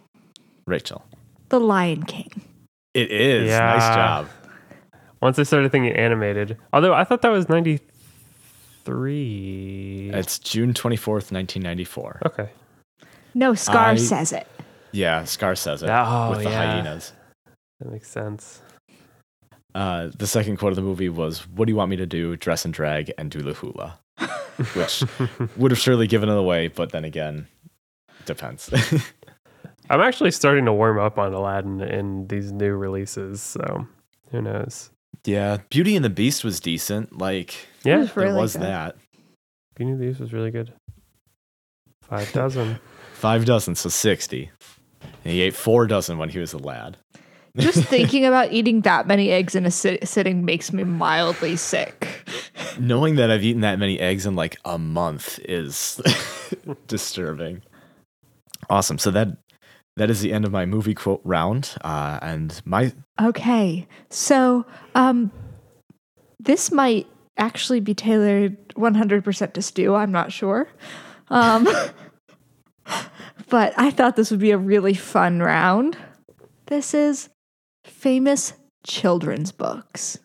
Rachel. 0.67 1.03
The 1.49 1.61
Lion 1.61 2.03
King. 2.03 2.43
It 2.95 3.11
is. 3.11 3.49
Yeah. 3.49 3.59
Nice 3.77 3.95
job. 3.95 4.29
Once 5.21 5.39
I 5.39 5.43
started 5.43 5.71
thinking 5.73 5.95
animated, 5.97 6.57
although 6.73 6.95
I 6.95 7.05
thought 7.05 7.23
that 7.23 7.31
was 7.31 7.49
93. 7.49 10.11
It's 10.13 10.39
June 10.39 10.73
24th, 10.75 11.33
1994. 11.33 12.21
okay. 12.27 12.49
No, 13.35 13.55
Scar 13.55 13.89
I- 13.91 13.97
says 13.97 14.33
it. 14.33 14.47
Yeah, 14.93 15.25
Scar 15.25 15.57
says 15.57 15.83
it 15.83 15.91
Oh, 15.91 16.31
with 16.31 16.45
the 16.45 16.51
yeah. 16.51 16.75
hyenas. 16.77 17.13
That 17.81 17.91
makes 17.91 18.09
sense. 18.09 18.61
Uh, 19.75 20.11
the 20.17 20.27
second 20.29 20.59
quote 20.59 20.71
of 20.71 20.77
the 20.77 20.83
movie 20.83 21.09
was, 21.09 21.49
What 21.49 21.65
do 21.67 21.73
you 21.73 21.77
want 21.77 21.91
me 21.91 21.97
to 21.97 22.07
do? 22.07 22.37
Dress 22.37 22.65
and 22.65 22.73
drag 22.73 23.13
and 23.19 23.29
do 23.31 23.43
the 23.43 23.55
hula. 23.55 23.99
Which 24.75 25.03
would 25.57 25.73
have 25.73 25.81
surely 25.81 26.07
given 26.07 26.29
it 26.29 26.37
away, 26.37 26.69
but 26.69 26.93
then 26.93 27.05
again, 27.05 27.49
depends. 28.25 28.71
I'm 29.91 30.01
actually 30.01 30.31
starting 30.31 30.65
to 30.65 30.73
warm 30.73 30.99
up 30.99 31.19
on 31.19 31.33
Aladdin 31.35 31.81
in 31.81 32.27
these 32.29 32.53
new 32.53 32.73
releases, 32.75 33.43
so 33.43 33.87
who 34.31 34.43
knows? 34.43 34.91
yeah, 35.27 35.59
Beauty 35.71 35.97
and 35.97 36.05
the 36.05 36.11
Beast 36.11 36.45
was 36.45 36.61
decent. 36.61 37.17
Like, 37.19 37.55
Yeah, 37.85 37.99
was 37.99 38.13
there 38.13 38.25
really 38.27 38.41
was 38.41 38.53
good. 38.55 38.63
that. 38.63 38.97
Beauty 39.77 39.93
and 39.93 40.01
the 40.01 40.07
Beast 40.07 40.21
was 40.21 40.33
really 40.33 40.51
good. 40.51 40.73
Five 42.03 42.31
dozen. 42.33 42.79
Five 43.15 43.45
dozen, 43.47 43.75
so 43.75 43.89
60. 43.89 44.51
And 45.25 45.33
he 45.33 45.41
ate 45.41 45.55
four 45.55 45.87
dozen 45.87 46.19
when 46.19 46.29
he 46.29 46.39
was 46.39 46.53
a 46.53 46.59
lad. 46.59 46.99
Just 47.57 47.85
thinking 47.89 48.27
about 48.27 48.53
eating 48.53 48.81
that 48.83 49.07
many 49.07 49.31
eggs 49.31 49.55
in 49.55 49.65
a 49.65 49.71
sit- 49.71 50.07
sitting 50.09 50.45
makes 50.45 50.73
me 50.73 50.85
mildly 50.85 51.57
sick. 51.57 52.29
Knowing 52.79 53.15
that 53.17 53.31
I've 53.31 53.45
eaten 53.45 53.61
that 53.63 53.79
many 53.79 53.99
eggs 54.01 54.27
in 54.27 54.35
like 54.35 54.59
a 54.65 54.77
month 54.79 55.39
is 55.45 56.01
disturbing. 56.89 57.63
Awesome. 58.69 58.99
So 58.99 59.11
that 59.13 59.29
that 59.97 60.11
is 60.11 60.21
the 60.21 60.33
end 60.33 60.45
of 60.45 60.53
my 60.53 60.67
movie 60.67 60.95
quote 60.95 61.21
round. 61.25 61.77
Uh, 61.83 62.19
and 62.23 62.61
my 62.65 62.93
Okay, 63.21 63.87
so 64.11 64.67
um, 64.95 65.31
this 66.39 66.73
might 66.73 67.07
actually 67.37 67.81
be 67.81 67.95
tailored 67.95 68.69
100% 68.75 69.53
to 69.53 69.63
Stu. 69.63 69.95
I'm 69.95 70.13
not 70.13 70.33
sure. 70.33 70.69
Um, 71.29 71.69
but 73.49 73.73
I 73.77 73.91
thought 73.91 74.17
this 74.17 74.31
would 74.31 74.41
be 74.41 74.51
a 74.51 74.59
really 74.59 74.95
fun 74.95 75.41
round. 75.41 75.97
This 76.67 76.95
is 76.95 77.29
famous 77.85 78.55
children's 78.87 79.53
books. 79.53 80.19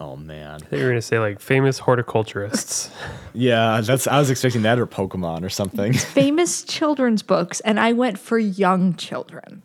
Oh 0.00 0.16
man, 0.16 0.50
I 0.50 0.58
think 0.58 0.72
you 0.72 0.84
were 0.84 0.90
gonna 0.90 1.02
say 1.02 1.18
like 1.18 1.40
famous 1.40 1.78
horticulturists. 1.78 2.90
yeah, 3.32 3.80
that's 3.80 4.06
I 4.06 4.18
was 4.18 4.30
expecting 4.30 4.62
that 4.62 4.78
or 4.78 4.86
Pokemon 4.86 5.44
or 5.44 5.50
something. 5.50 5.92
famous 5.94 6.62
children's 6.62 7.22
books, 7.22 7.60
and 7.60 7.78
I 7.78 7.92
went 7.92 8.18
for 8.18 8.38
young 8.38 8.94
children. 8.94 9.62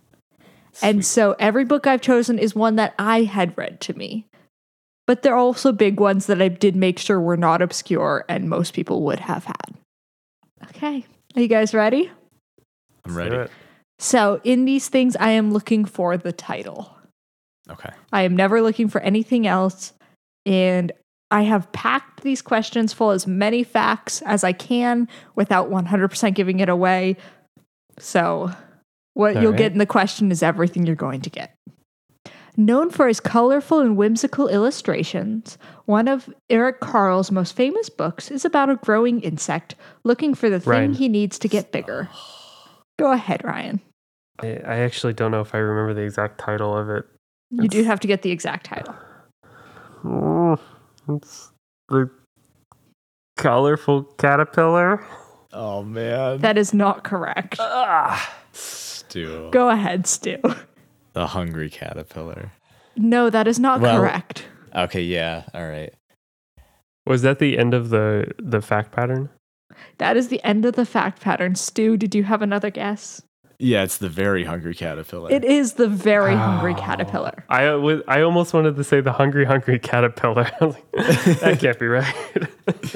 And 0.81 1.05
so 1.05 1.35
every 1.37 1.65
book 1.65 1.85
I've 1.85 2.01
chosen 2.01 2.39
is 2.39 2.55
one 2.55 2.77
that 2.77 2.95
I 2.97 3.23
had 3.23 3.57
read 3.57 3.79
to 3.81 3.93
me. 3.93 4.25
But 5.05 5.21
they're 5.21 5.35
also 5.35 5.71
big 5.71 5.99
ones 5.99 6.27
that 6.27 6.41
I 6.41 6.47
did 6.47 6.75
make 6.75 6.97
sure 6.97 7.19
were 7.19 7.37
not 7.37 7.61
obscure 7.61 8.25
and 8.29 8.49
most 8.49 8.73
people 8.73 9.03
would 9.03 9.19
have 9.19 9.45
had. 9.45 9.75
Okay. 10.69 11.05
Are 11.35 11.41
you 11.41 11.47
guys 11.47 11.73
ready? 11.73 12.09
I'm 13.05 13.15
ready. 13.15 13.51
So, 13.99 14.39
in 14.43 14.65
these 14.65 14.89
things, 14.89 15.15
I 15.17 15.29
am 15.29 15.51
looking 15.51 15.85
for 15.85 16.17
the 16.17 16.31
title. 16.31 16.95
Okay. 17.69 17.91
I 18.11 18.23
am 18.23 18.35
never 18.35 18.61
looking 18.61 18.87
for 18.87 19.01
anything 19.01 19.45
else. 19.45 19.93
And 20.45 20.91
I 21.31 21.43
have 21.43 21.71
packed 21.71 22.21
these 22.21 22.41
questions 22.41 22.93
full 22.93 23.11
as 23.11 23.25
many 23.25 23.63
facts 23.63 24.21
as 24.23 24.43
I 24.43 24.51
can 24.51 25.07
without 25.35 25.69
100% 25.69 26.33
giving 26.35 26.59
it 26.59 26.69
away. 26.69 27.17
So, 27.97 28.51
what 29.13 29.35
All 29.35 29.41
you'll 29.41 29.51
right. 29.51 29.57
get 29.57 29.71
in 29.71 29.77
the 29.79 29.85
question 29.85 30.31
is 30.31 30.43
everything 30.43 30.85
you're 30.85 30.95
going 30.95 31.21
to 31.21 31.29
get. 31.29 31.55
Known 32.55 32.91
for 32.91 33.07
his 33.07 33.19
colorful 33.19 33.79
and 33.79 33.97
whimsical 33.97 34.47
illustrations, 34.47 35.57
one 35.85 36.07
of 36.07 36.31
Eric 36.51 36.81
Carle's 36.81 37.31
most 37.31 37.55
famous 37.55 37.89
books 37.89 38.29
is 38.29 38.45
about 38.45 38.69
a 38.69 38.75
growing 38.75 39.21
insect 39.21 39.73
looking 40.03 40.35
for 40.35 40.51
the 40.51 40.59
thing 40.59 40.69
Ryan. 40.69 40.93
he 40.93 41.07
needs 41.07 41.39
to 41.39 41.47
get 41.47 41.71
bigger. 41.71 42.09
Go 42.99 43.11
ahead, 43.11 43.43
Ryan. 43.43 43.81
I, 44.39 44.47
I 44.65 44.77
actually 44.79 45.13
don't 45.13 45.31
know 45.31 45.41
if 45.41 45.55
I 45.55 45.57
remember 45.57 45.95
the 45.95 46.05
exact 46.05 46.39
title 46.39 46.77
of 46.77 46.89
it. 46.89 47.05
You 47.49 47.67
do 47.67 47.83
have 47.83 47.99
to 48.01 48.07
get 48.07 48.21
the 48.21 48.31
exact 48.31 48.67
title. 48.67 48.95
Mm, 50.03 50.59
It's 51.09 51.51
the 51.89 52.09
colorful 53.37 54.03
caterpillar. 54.17 55.03
Oh 55.51 55.83
man. 55.83 56.39
That 56.39 56.57
is 56.57 56.73
not 56.73 57.03
correct. 57.03 57.57
Ah, 57.59 58.35
Stu. 58.51 59.49
Go 59.51 59.69
ahead, 59.69 60.07
Stu. 60.07 60.37
The 61.13 61.27
hungry 61.27 61.69
caterpillar. 61.69 62.51
No, 62.95 63.29
that 63.29 63.47
is 63.47 63.59
not 63.59 63.81
Well- 63.81 63.99
correct. 63.99 64.47
Okay, 64.75 65.01
yeah. 65.01 65.43
All 65.53 65.67
right. 65.67 65.93
was 67.05 67.21
that 67.21 67.37
the 67.39 67.57
end 67.59 67.73
of 67.73 67.89
the 67.89 68.31
the 68.39 68.61
fact 68.61 68.91
pattern? 68.91 69.29
That 69.99 70.17
is 70.17 70.29
the 70.29 70.43
end 70.43 70.65
of 70.65 70.75
the 70.75 70.85
fact 70.85 71.21
pattern. 71.21 71.55
Stu, 71.55 71.97
did 71.97 72.15
you 72.15 72.23
have 72.23 72.41
another 72.41 72.69
guess? 72.71 73.21
Yeah, 73.59 73.83
it's 73.83 73.97
the 73.97 74.09
very 74.09 74.43
hungry 74.43 74.73
caterpillar. 74.75 75.31
It 75.31 75.45
is 75.45 75.73
the 75.73 75.87
very 75.87 76.35
hungry 76.35 76.73
Oh. 76.73 76.79
caterpillar. 76.81 77.45
I 77.49 77.71
was, 77.75 78.01
I 78.07 78.21
almost 78.21 78.53
wanted 78.53 78.75
to 78.75 78.83
say 78.83 78.99
the 79.01 79.11
hungry 79.13 79.45
hungry 79.45 79.79
caterpillar. 79.79 80.51
I 80.61 80.65
like, 80.65 80.91
that 81.39 81.57
can't 81.59 81.79
be 81.79 81.87
right. 81.87 82.15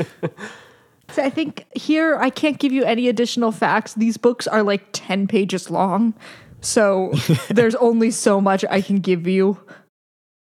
So 1.14 1.24
I 1.24 1.30
think 1.30 1.66
here 1.74 2.18
I 2.18 2.30
can't 2.30 2.60
give 2.60 2.74
you 2.74 2.84
any 2.84 3.08
additional 3.08 3.54
facts. 3.54 3.94
These 3.94 4.18
books 4.18 4.46
are 4.46 4.62
like 4.62 4.84
10 4.92 5.26
pages 5.28 5.72
long. 5.72 6.14
So 6.60 7.14
there's 7.50 7.76
only 7.76 8.12
so 8.12 8.42
much 8.42 8.66
I 8.70 8.82
can 8.82 8.98
give 8.98 9.26
you 9.26 9.58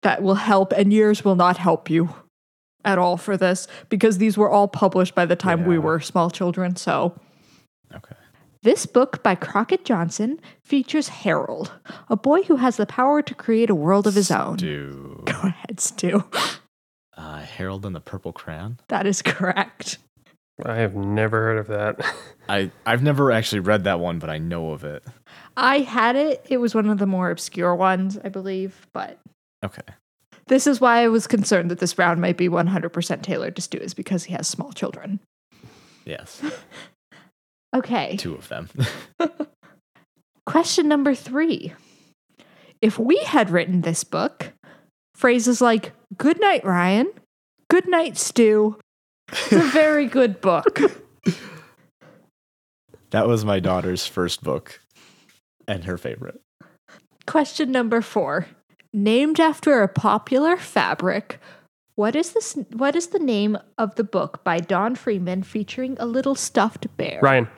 that 0.03 0.23
will 0.23 0.35
help, 0.35 0.73
and 0.73 0.93
yours 0.93 1.25
will 1.25 1.37
not 1.37 1.57
help 1.57 1.89
you. 1.89 2.11
at 2.85 2.99
all 2.99 3.17
for 3.17 3.37
this 3.37 3.67
because 3.89 4.19
these 4.19 4.37
were 4.37 4.51
all 4.51 4.69
published 4.69 5.15
by 5.15 5.25
the 5.25 5.37
time 5.37 5.65
we 5.65 5.79
were 5.79 6.01
small 6.01 6.29
children. 6.31 6.77
So 6.77 7.19
Okay. 7.95 8.15
This 8.63 8.87
book 8.87 9.23
by 9.23 9.35
Crockett 9.35 9.85
Johnson 9.85 10.41
features 10.63 11.09
Harold, 11.09 11.73
a 12.09 12.17
boy 12.17 12.43
who 12.43 12.57
has 12.57 12.77
the 12.77 12.87
power 12.87 13.23
to 13.23 13.35
create 13.35 13.71
a 13.71 13.75
world 13.75 14.07
of 14.07 14.15
his 14.15 14.31
own. 14.31 14.57
Do 14.57 15.23
Go 15.27 15.41
ahead, 15.43 15.81
Stu. 15.81 16.25
uh, 17.17 17.41
Harold 17.41 17.85
and 17.87 17.95
the 17.95 18.01
Purple 18.01 18.33
Crayon. 18.33 18.79
That 18.89 19.07
is 19.07 19.23
correct. 19.23 19.99
I 20.65 20.77
have 20.77 20.95
never 20.95 21.41
heard 21.43 21.59
of 21.59 21.67
that. 21.69 22.01
I 22.49 22.71
I've 22.87 23.03
never 23.03 23.33
actually 23.33 23.61
read 23.61 23.85
that 23.85 23.99
one, 24.01 24.19
but 24.19 24.31
I 24.31 24.39
know 24.39 24.71
of 24.71 24.85
it. 24.85 25.03
I 25.57 25.79
had 25.81 26.15
it. 26.15 26.47
It 26.49 26.59
was 26.59 26.75
one 26.75 26.89
of 26.89 26.99
the 26.99 27.07
more 27.07 27.31
obscure 27.31 27.75
ones, 27.75 28.19
I 28.23 28.29
believe, 28.29 28.87
but 28.93 29.19
Okay. 29.65 29.83
this 30.47 30.67
is 30.67 30.81
why 30.81 31.03
I 31.03 31.09
was 31.09 31.27
concerned 31.27 31.71
that 31.71 31.79
this 31.79 31.99
round 31.99 32.21
might 32.21 32.37
be 32.37 32.49
100% 32.49 33.23
tailored 33.23 33.57
to 33.57 33.63
Stu, 33.63 33.79
is 33.79 33.95
because 33.95 34.25
he 34.25 34.35
has 34.35 34.47
small 34.47 34.73
children. 34.73 35.21
Yes. 36.05 36.43
Okay. 37.75 38.17
Two 38.17 38.35
of 38.35 38.49
them. 38.49 38.69
Question 40.47 40.89
number 40.89 41.15
three. 41.15 41.73
If 42.81 42.99
we 42.99 43.19
had 43.19 43.51
written 43.51 43.83
this 43.83 44.05
book, 44.05 44.53
phrases 45.15 45.61
like 45.61 45.93
good 46.17 46.41
night, 46.41 46.65
Ryan, 46.65 47.11
good 47.71 47.89
night, 47.89 48.17
Stu, 48.17 48.77
it's 49.31 49.53
a 49.53 49.61
very 49.61 50.07
good 50.19 50.41
book. 50.41 50.81
that 53.11 53.27
was 53.27 53.45
my 53.45 53.61
daughter's 53.61 54.07
first 54.07 54.43
book 54.43 54.81
and 55.69 55.85
her 55.85 55.97
favorite. 55.97 56.41
Question 57.27 57.71
number 57.71 58.03
four. 58.03 58.47
Named 58.93 59.41
after 59.41 59.83
a 59.83 59.89
popular 59.89 60.57
fabric, 60.57 61.41
what 61.95 62.17
is 62.17 62.33
this 62.33 62.59
what 62.73 62.97
is 62.97 63.09
the 63.09 63.19
name 63.19 63.57
of 63.79 63.95
the 63.95 64.05
book 64.05 64.43
by 64.45 64.59
Don 64.59 64.95
Freeman 64.97 65.43
featuring 65.43 65.97
a 65.99 66.05
little 66.05 66.35
stuffed 66.35 66.95
bear? 66.97 67.21
Ryan, 67.23 67.49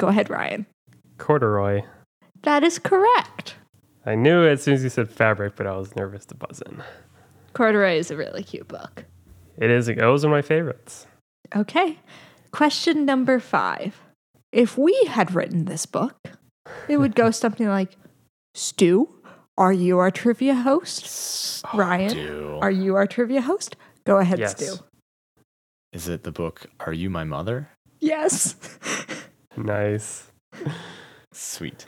Go 0.00 0.08
ahead, 0.08 0.30
Ryan. 0.30 0.64
corduroy. 1.18 1.82
That 2.42 2.64
is 2.64 2.78
correct. 2.78 3.56
I 4.06 4.14
knew 4.14 4.46
as 4.46 4.62
soon 4.62 4.72
as 4.74 4.82
you 4.82 4.88
said 4.88 5.10
fabric, 5.10 5.56
but 5.56 5.66
I 5.66 5.76
was 5.76 5.94
nervous 5.94 6.24
to 6.26 6.34
buzz 6.34 6.62
in. 6.62 6.82
Corduroy 7.52 7.96
is 7.98 8.10
a 8.10 8.16
really 8.16 8.42
cute 8.42 8.66
book. 8.66 9.04
It 9.58 9.70
is. 9.70 9.88
It 9.90 9.98
was 10.02 10.24
one 10.24 10.32
of 10.32 10.36
my 10.38 10.40
favorites. 10.40 11.06
Okay. 11.54 11.98
Question 12.50 13.04
number 13.04 13.38
five. 13.40 14.00
If 14.52 14.78
we 14.78 14.98
had 15.06 15.34
written 15.34 15.66
this 15.66 15.84
book, 15.84 16.16
it 16.88 16.96
would 16.96 17.14
go 17.14 17.30
something 17.44 17.68
like 17.68 17.96
Stu, 18.54 19.06
are 19.58 19.72
you 19.74 19.98
our 19.98 20.10
trivia 20.10 20.54
host? 20.54 21.62
Oh, 21.72 21.76
Ryan, 21.78 22.12
Do 22.14 22.58
are 22.62 22.70
you 22.70 22.96
our 22.96 23.06
trivia 23.06 23.42
host? 23.42 23.76
Go 24.06 24.16
ahead, 24.16 24.38
Yes. 24.38 24.52
Stu. 24.56 24.82
is 25.92 26.08
it 26.08 26.22
the 26.24 26.32
book 26.32 26.64
Are 26.80 26.92
You 26.94 27.10
My 27.10 27.24
Mother? 27.24 27.68
Yes. 28.00 28.56
Nice. 29.56 30.30
Sweet. 31.32 31.84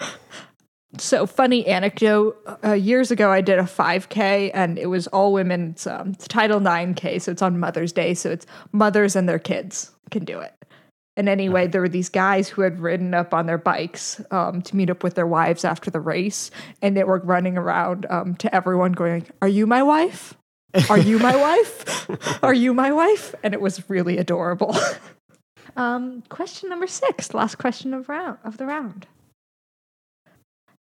so, 0.99 1.27
funny 1.27 1.67
anecdote. 1.67 2.37
Uh, 2.65 2.73
years 2.73 3.11
ago, 3.11 3.31
I 3.31 3.41
did 3.41 3.59
a 3.59 3.65
5K 3.65 4.51
and 4.55 4.79
it 4.79 4.87
was 4.87 5.07
all 5.09 5.33
women. 5.33 5.71
It's, 5.71 5.87
um, 5.87 6.11
it's 6.11 6.29
Title 6.29 6.61
9K, 6.61 7.21
so 7.21 7.33
it's 7.33 7.43
on 7.43 7.59
Mother's 7.59 7.93
Day. 7.93 8.15
So, 8.15 8.31
it's 8.31 8.47
mothers 8.73 9.17
and 9.17 9.29
their 9.29 9.39
kids 9.39 9.91
can 10.11 10.25
do 10.25 10.41
it. 10.41 10.55
And 11.17 11.29
anyway, 11.29 11.67
there 11.67 11.81
were 11.81 11.89
these 11.89 12.09
guys 12.09 12.49
who 12.49 12.63
had 12.63 12.81
ridden 12.81 13.13
up 13.13 13.35
on 13.35 13.47
their 13.47 13.59
bikes 13.59 14.21
um, 14.31 14.63
to 14.63 14.77
meet 14.77 14.89
up 14.89 15.03
with 15.03 15.15
their 15.15 15.27
wives 15.27 15.65
after 15.65 15.91
the 15.91 16.01
race, 16.01 16.51
and 16.81 16.97
they 16.97 17.05
were 17.05 17.19
running 17.19 17.59
around 17.59 18.07
um, 18.09 18.35
to 18.37 18.55
everyone, 18.55 18.93
going, 18.93 19.27
"Are 19.43 19.49
you 19.49 19.67
my 19.67 19.83
wife? 19.83 20.35
Are 20.89 20.99
you 20.99 21.19
my 21.19 21.37
wife? 21.37 22.09
Are 22.43 22.55
you 22.55 22.73
my 22.73 22.93
wife?" 22.93 23.35
And 23.43 23.53
it 23.53 23.61
was 23.61 23.89
really 23.91 24.17
adorable. 24.17 24.75
um, 25.77 26.23
question 26.29 26.69
number 26.69 26.87
six, 26.87 27.35
last 27.35 27.57
question 27.59 27.95
of 27.95 28.09
round 28.09 28.39
of 28.45 28.57
the 28.57 28.67
round, 28.67 29.07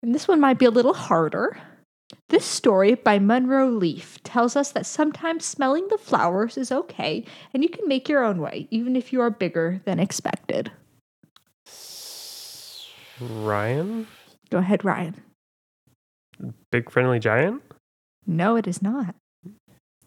and 0.01 0.13
this 0.13 0.27
one 0.27 0.39
might 0.39 0.59
be 0.59 0.66
a 0.66 0.72
little 0.72 0.94
harder. 0.94 1.57
This 2.29 2.46
story 2.46 2.94
by 2.96 3.20
Munro 3.20 3.70
Leaf 3.70 4.22
tells 4.24 4.55
us 4.55 4.72
that 4.72 4.85
sometimes 4.85 5.44
smelling 5.46 5.88
the 5.90 5.98
flowers 5.98 6.57
is 6.57 6.72
okay 6.72 7.25
and 7.53 7.64
you 7.64 7.70
can 7.70 7.88
make 7.88 8.07
your 8.07 8.24
own 8.24 8.40
way, 8.40 8.68
even 8.72 8.96
if 8.96 9.12
you 9.12 9.20
are 9.22 9.29
bigger 9.29 9.81
than 9.85 10.00
expected. 10.00 10.72
Ryan, 13.20 14.07
Go 14.50 14.59
ahead, 14.59 14.85
Ryan. 14.85 15.16
big 16.72 16.90
friendly 16.90 17.20
giant. 17.20 17.62
No, 18.25 18.55
it 18.55 18.68
is 18.68 18.81
not. 18.81 19.16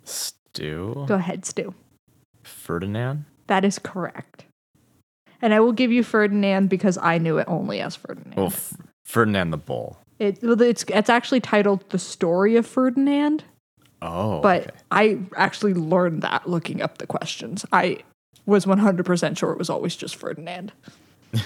Stu. 0.05 1.05
Go 1.07 1.15
ahead, 1.17 1.45
Stu. 1.45 1.75
Ferdinand. 2.45 3.25
That 3.47 3.65
is 3.65 3.79
correct. 3.79 4.45
And 5.43 5.55
I 5.55 5.61
will 5.61 5.73
give 5.73 5.91
you 5.91 6.03
Ferdinand 6.03 6.69
because 6.69 6.99
I 6.99 7.19
knew 7.19 7.39
it 7.39 7.47
only 7.49 7.81
as 7.81 7.97
Ferdinand. 7.97 8.37
Well, 8.37 8.47
F- 8.47 8.75
Ferdinand 9.05 9.51
the 9.51 9.57
Bull. 9.57 9.99
It, 10.19 10.39
it's, 10.43 10.85
it's 10.89 11.09
actually 11.09 11.41
titled 11.41 11.89
The 11.91 11.99
Story 11.99 12.57
of 12.57 12.67
Ferdinand, 12.67 13.45
Oh, 14.03 14.41
but 14.41 14.63
okay. 14.63 14.71
I 14.91 15.19
actually 15.37 15.75
learned 15.75 16.23
that 16.23 16.49
looking 16.49 16.81
up 16.83 16.99
the 16.99 17.07
questions. 17.07 17.65
I 17.73 17.99
was 18.47 18.65
100% 18.65 19.39
sure 19.39 19.53
it 19.53 19.59
was 19.59 19.71
always 19.71 19.97
just 19.97 20.17
Ferdinand. 20.17 20.73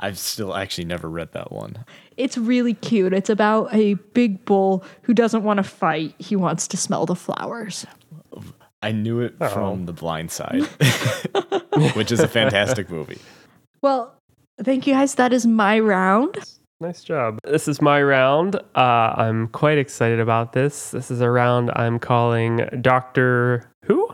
I've 0.00 0.18
still 0.18 0.54
actually 0.54 0.84
never 0.84 1.08
read 1.10 1.32
that 1.32 1.50
one. 1.50 1.84
It's 2.16 2.38
really 2.38 2.74
cute. 2.74 3.12
It's 3.12 3.30
about 3.30 3.74
a 3.74 3.94
big 3.94 4.44
bull 4.44 4.84
who 5.02 5.12
doesn't 5.12 5.42
want 5.42 5.56
to 5.58 5.64
fight. 5.64 6.14
He 6.18 6.36
wants 6.36 6.68
to 6.68 6.76
smell 6.76 7.04
the 7.06 7.16
flowers. 7.16 7.84
I 8.82 8.92
knew 8.92 9.20
it 9.20 9.34
Oh. 9.40 9.48
from 9.48 9.86
The 9.86 9.92
Blind 9.92 10.30
Side, 10.30 10.62
which 11.94 12.12
is 12.12 12.20
a 12.20 12.28
fantastic 12.28 12.90
movie. 12.90 13.18
Well, 13.82 14.14
thank 14.62 14.86
you 14.86 14.94
guys. 14.94 15.16
That 15.16 15.32
is 15.32 15.46
my 15.46 15.78
round. 15.80 16.38
Nice 16.80 17.02
job. 17.02 17.40
This 17.42 17.66
is 17.66 17.82
my 17.82 18.00
round. 18.00 18.54
Uh, 18.76 19.12
I'm 19.16 19.48
quite 19.48 19.78
excited 19.78 20.20
about 20.20 20.52
this. 20.52 20.92
This 20.92 21.10
is 21.10 21.20
a 21.20 21.28
round 21.28 21.72
I'm 21.74 21.98
calling 21.98 22.68
Doctor 22.80 23.68
Who. 23.84 24.08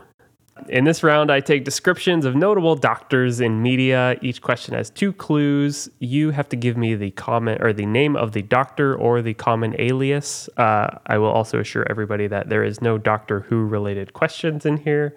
In 0.67 0.83
this 0.83 1.03
round, 1.03 1.31
I 1.31 1.41
take 1.41 1.63
descriptions 1.63 2.25
of 2.25 2.35
notable 2.35 2.75
doctors 2.75 3.39
in 3.39 3.61
media. 3.61 4.17
Each 4.21 4.41
question 4.41 4.73
has 4.73 4.89
two 4.89 5.13
clues. 5.13 5.89
You 5.99 6.31
have 6.31 6.49
to 6.49 6.55
give 6.55 6.75
me 6.75 6.95
the 6.95 7.11
comment 7.11 7.61
or 7.61 7.71
the 7.71 7.85
name 7.85 8.15
of 8.15 8.31
the 8.31 8.41
doctor 8.41 8.95
or 8.95 9.21
the 9.21 9.35
common 9.35 9.75
alias. 9.79 10.49
Uh, 10.57 10.97
I 11.05 11.19
will 11.19 11.29
also 11.29 11.59
assure 11.59 11.85
everybody 11.89 12.25
that 12.27 12.49
there 12.49 12.63
is 12.63 12.81
no 12.81 12.97
Doctor 12.97 13.41
Who 13.41 13.65
related 13.65 14.13
questions 14.13 14.65
in 14.65 14.77
here. 14.77 15.15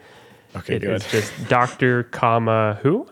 Okay, 0.54 0.76
It 0.76 0.80
good. 0.80 0.90
is 0.96 1.10
just 1.10 1.32
Doctor, 1.48 2.02
comma 2.04 2.78
who. 2.82 3.06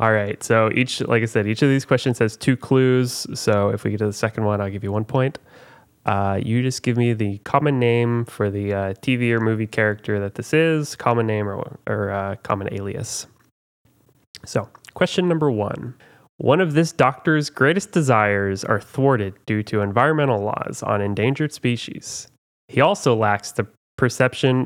All 0.00 0.12
right. 0.12 0.42
So 0.42 0.70
each, 0.74 1.00
like 1.02 1.22
I 1.22 1.26
said, 1.26 1.46
each 1.46 1.62
of 1.62 1.68
these 1.68 1.84
questions 1.84 2.18
has 2.18 2.36
two 2.36 2.56
clues. 2.56 3.26
So 3.38 3.68
if 3.68 3.84
we 3.84 3.90
get 3.92 3.98
to 3.98 4.06
the 4.06 4.12
second 4.12 4.44
one, 4.44 4.60
I'll 4.60 4.70
give 4.70 4.82
you 4.82 4.90
one 4.90 5.04
point. 5.04 5.38
Uh, 6.06 6.40
you 6.42 6.62
just 6.62 6.82
give 6.82 6.96
me 6.96 7.12
the 7.12 7.38
common 7.38 7.78
name 7.78 8.24
for 8.24 8.50
the 8.50 8.72
uh, 8.72 8.94
TV 8.94 9.30
or 9.32 9.40
movie 9.40 9.66
character 9.66 10.18
that 10.18 10.34
this 10.34 10.54
is, 10.54 10.96
common 10.96 11.26
name 11.26 11.48
or, 11.48 11.78
or 11.86 12.10
uh, 12.10 12.36
common 12.42 12.72
alias. 12.72 13.26
So, 14.44 14.68
question 14.94 15.28
number 15.28 15.50
one. 15.50 15.94
One 16.38 16.62
of 16.62 16.72
this 16.72 16.92
doctor's 16.92 17.50
greatest 17.50 17.92
desires 17.92 18.64
are 18.64 18.80
thwarted 18.80 19.34
due 19.44 19.62
to 19.64 19.82
environmental 19.82 20.42
laws 20.42 20.82
on 20.82 21.02
endangered 21.02 21.52
species. 21.52 22.28
He 22.68 22.80
also 22.80 23.14
lacks 23.14 23.52
the 23.52 23.66
perception 23.98 24.64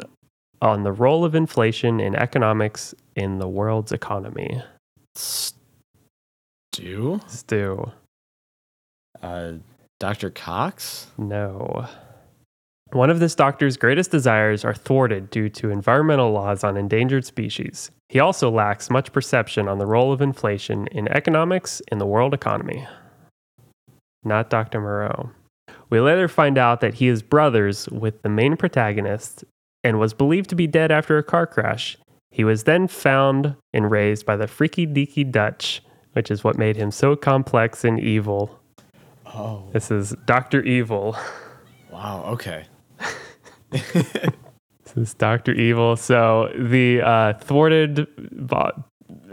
on 0.63 0.85
the 0.85 0.93
role 0.93 1.25
of 1.25 1.35
inflation 1.35 1.99
in 1.99 2.15
economics 2.15 2.95
in 3.17 3.39
the 3.39 3.49
world's 3.49 3.91
economy. 3.91 4.63
Stu? 5.17 7.21
Stu, 7.27 7.91
Uh, 9.21 9.55
Dr. 10.01 10.31
Cox? 10.31 11.09
no. 11.19 11.89
One 12.93 13.11
of 13.11 13.19
this 13.19 13.35
doctor's 13.35 13.77
greatest 13.77 14.13
desires 14.13 14.65
are 14.65 14.75
thwarted 14.75 15.29
due 15.29 15.49
to 15.49 15.71
environmental 15.71 16.31
laws 16.31 16.63
on 16.63 16.77
endangered 16.77 17.25
species. 17.25 17.91
He 18.09 18.21
also 18.21 18.51
lacks 18.51 18.89
much 18.89 19.13
perception 19.13 19.67
on 19.67 19.79
the 19.79 19.87
role 19.87 20.13
of 20.13 20.21
inflation 20.21 20.87
in 20.93 21.09
economics 21.09 21.83
in 21.91 21.99
the 21.99 22.07
world 22.07 22.33
economy. 22.33 22.87
Not 24.23 24.49
Dr. 24.49 24.81
Moreau. 24.81 25.31
We 25.91 25.99
later 26.01 26.29
find 26.29 26.57
out 26.57 26.81
that 26.83 26.95
he 26.95 27.09
is 27.09 27.21
brothers 27.21 27.89
with 27.89 28.23
the 28.23 28.29
main 28.29 28.57
protagonist 28.57 29.45
and 29.83 29.99
was 29.99 30.15
believed 30.15 30.49
to 30.51 30.57
be 30.57 30.69
dead 30.69 30.93
after 30.93 31.19
a 31.19 31.25
car 31.25 31.49
crash. 31.49 31.97
He 32.31 32.45
was 32.45 32.63
then 32.63 32.87
found 32.87 33.57
and 33.73 33.91
raised 33.91 34.25
by 34.25 34.37
the 34.37 34.47
freaky 34.47 34.87
deaky 34.87 35.31
Dutch, 35.31 35.83
which 36.13 36.31
is 36.31 36.45
what 36.45 36.59
made 36.59 36.77
him 36.77 36.93
so 36.93 37.17
complex 37.17 37.85
and 37.85 37.99
evil. 37.99 38.61
Oh, 39.35 39.69
This 39.73 39.91
is 39.91 40.15
Dr. 40.27 40.63
Evil. 40.63 41.17
wow. 41.91 42.25
Okay. 42.29 42.65
This 43.73 45.09
is 45.09 45.15
Dr. 45.15 45.53
Evil. 45.53 45.97
So 45.97 46.53
the 46.57 47.01
uh, 47.01 47.33
thwarted 47.35 48.07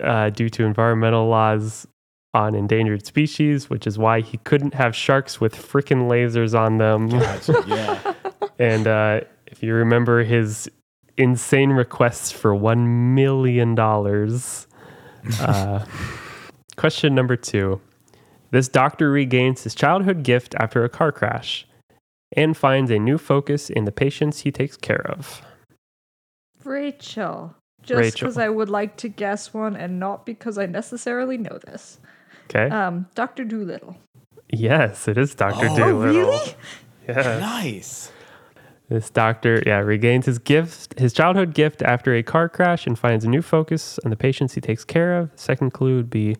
uh, 0.01 0.29
due 0.31 0.49
to 0.49 0.63
environmental 0.63 1.27
laws 1.27 1.85
on 2.33 2.55
endangered 2.55 3.05
species, 3.05 3.69
which 3.69 3.85
is 3.85 3.99
why 3.99 4.21
he 4.21 4.37
couldn't 4.37 4.73
have 4.73 4.95
sharks 4.95 5.39
with 5.41 5.53
freaking 5.55 6.09
lasers 6.09 6.57
on 6.57 6.77
them. 6.77 7.09
Gotcha. 7.09 7.63
Yeah. 7.67 8.13
and 8.57 8.87
uh, 8.87 9.21
if 9.47 9.61
you 9.61 9.73
remember 9.75 10.23
his 10.23 10.69
insane 11.17 11.71
requests 11.71 12.31
for 12.31 12.55
$1 12.55 12.87
million. 13.13 13.77
Uh, 15.39 15.85
question 16.77 17.13
number 17.13 17.35
two. 17.35 17.79
This 18.51 18.67
doctor 18.67 19.09
regains 19.09 19.63
his 19.63 19.73
childhood 19.73 20.23
gift 20.23 20.55
after 20.59 20.83
a 20.83 20.89
car 20.89 21.11
crash 21.11 21.65
and 22.33 22.55
finds 22.55 22.91
a 22.91 22.99
new 22.99 23.17
focus 23.17 23.69
in 23.69 23.85
the 23.85 23.91
patients 23.91 24.41
he 24.41 24.51
takes 24.51 24.77
care 24.77 25.05
of. 25.09 25.41
Rachel. 26.63 27.55
Just 27.83 28.13
because 28.13 28.37
I 28.37 28.49
would 28.49 28.69
like 28.69 28.95
to 28.97 29.09
guess 29.09 29.53
one 29.53 29.75
and 29.75 29.99
not 29.99 30.25
because 30.25 30.57
I 30.57 30.67
necessarily 30.67 31.37
know 31.37 31.57
this. 31.65 31.99
Okay. 32.45 32.69
Um, 32.69 33.07
Dr. 33.15 33.43
Dolittle. 33.43 33.97
yes, 34.51 35.07
it 35.07 35.17
is 35.17 35.33
Dr. 35.33 35.67
Oh, 35.69 35.77
Dolittle. 35.77 35.99
really? 36.01 36.53
Yeah. 37.07 37.39
Nice. 37.39 38.11
This 38.89 39.09
doctor, 39.09 39.63
yeah, 39.65 39.77
regains 39.77 40.25
his 40.25 40.37
gift, 40.37 40.99
his 40.99 41.13
childhood 41.13 41.53
gift 41.53 41.81
after 41.81 42.13
a 42.13 42.21
car 42.21 42.49
crash 42.49 42.85
and 42.85 42.99
finds 42.99 43.23
a 43.25 43.29
new 43.29 43.41
focus 43.41 43.97
on 44.03 44.11
the 44.11 44.17
patients 44.17 44.53
he 44.53 44.61
takes 44.61 44.83
care 44.83 45.17
of. 45.17 45.31
Second 45.35 45.71
clue 45.71 45.95
would 45.95 46.09
be 46.09 46.35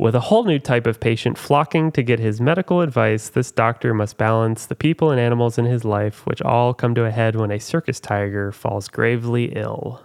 with 0.00 0.14
a 0.14 0.20
whole 0.20 0.44
new 0.44 0.58
type 0.58 0.86
of 0.86 0.98
patient 0.98 1.36
flocking 1.36 1.92
to 1.92 2.02
get 2.02 2.18
his 2.18 2.40
medical 2.40 2.80
advice, 2.80 3.28
this 3.28 3.52
doctor 3.52 3.92
must 3.92 4.16
balance 4.16 4.64
the 4.66 4.74
people 4.74 5.10
and 5.10 5.20
animals 5.20 5.58
in 5.58 5.66
his 5.66 5.84
life, 5.84 6.24
which 6.26 6.40
all 6.40 6.72
come 6.72 6.94
to 6.94 7.04
a 7.04 7.10
head 7.10 7.36
when 7.36 7.50
a 7.50 7.58
circus 7.60 8.00
tiger 8.00 8.50
falls 8.50 8.88
gravely 8.88 9.52
ill. 9.54 10.02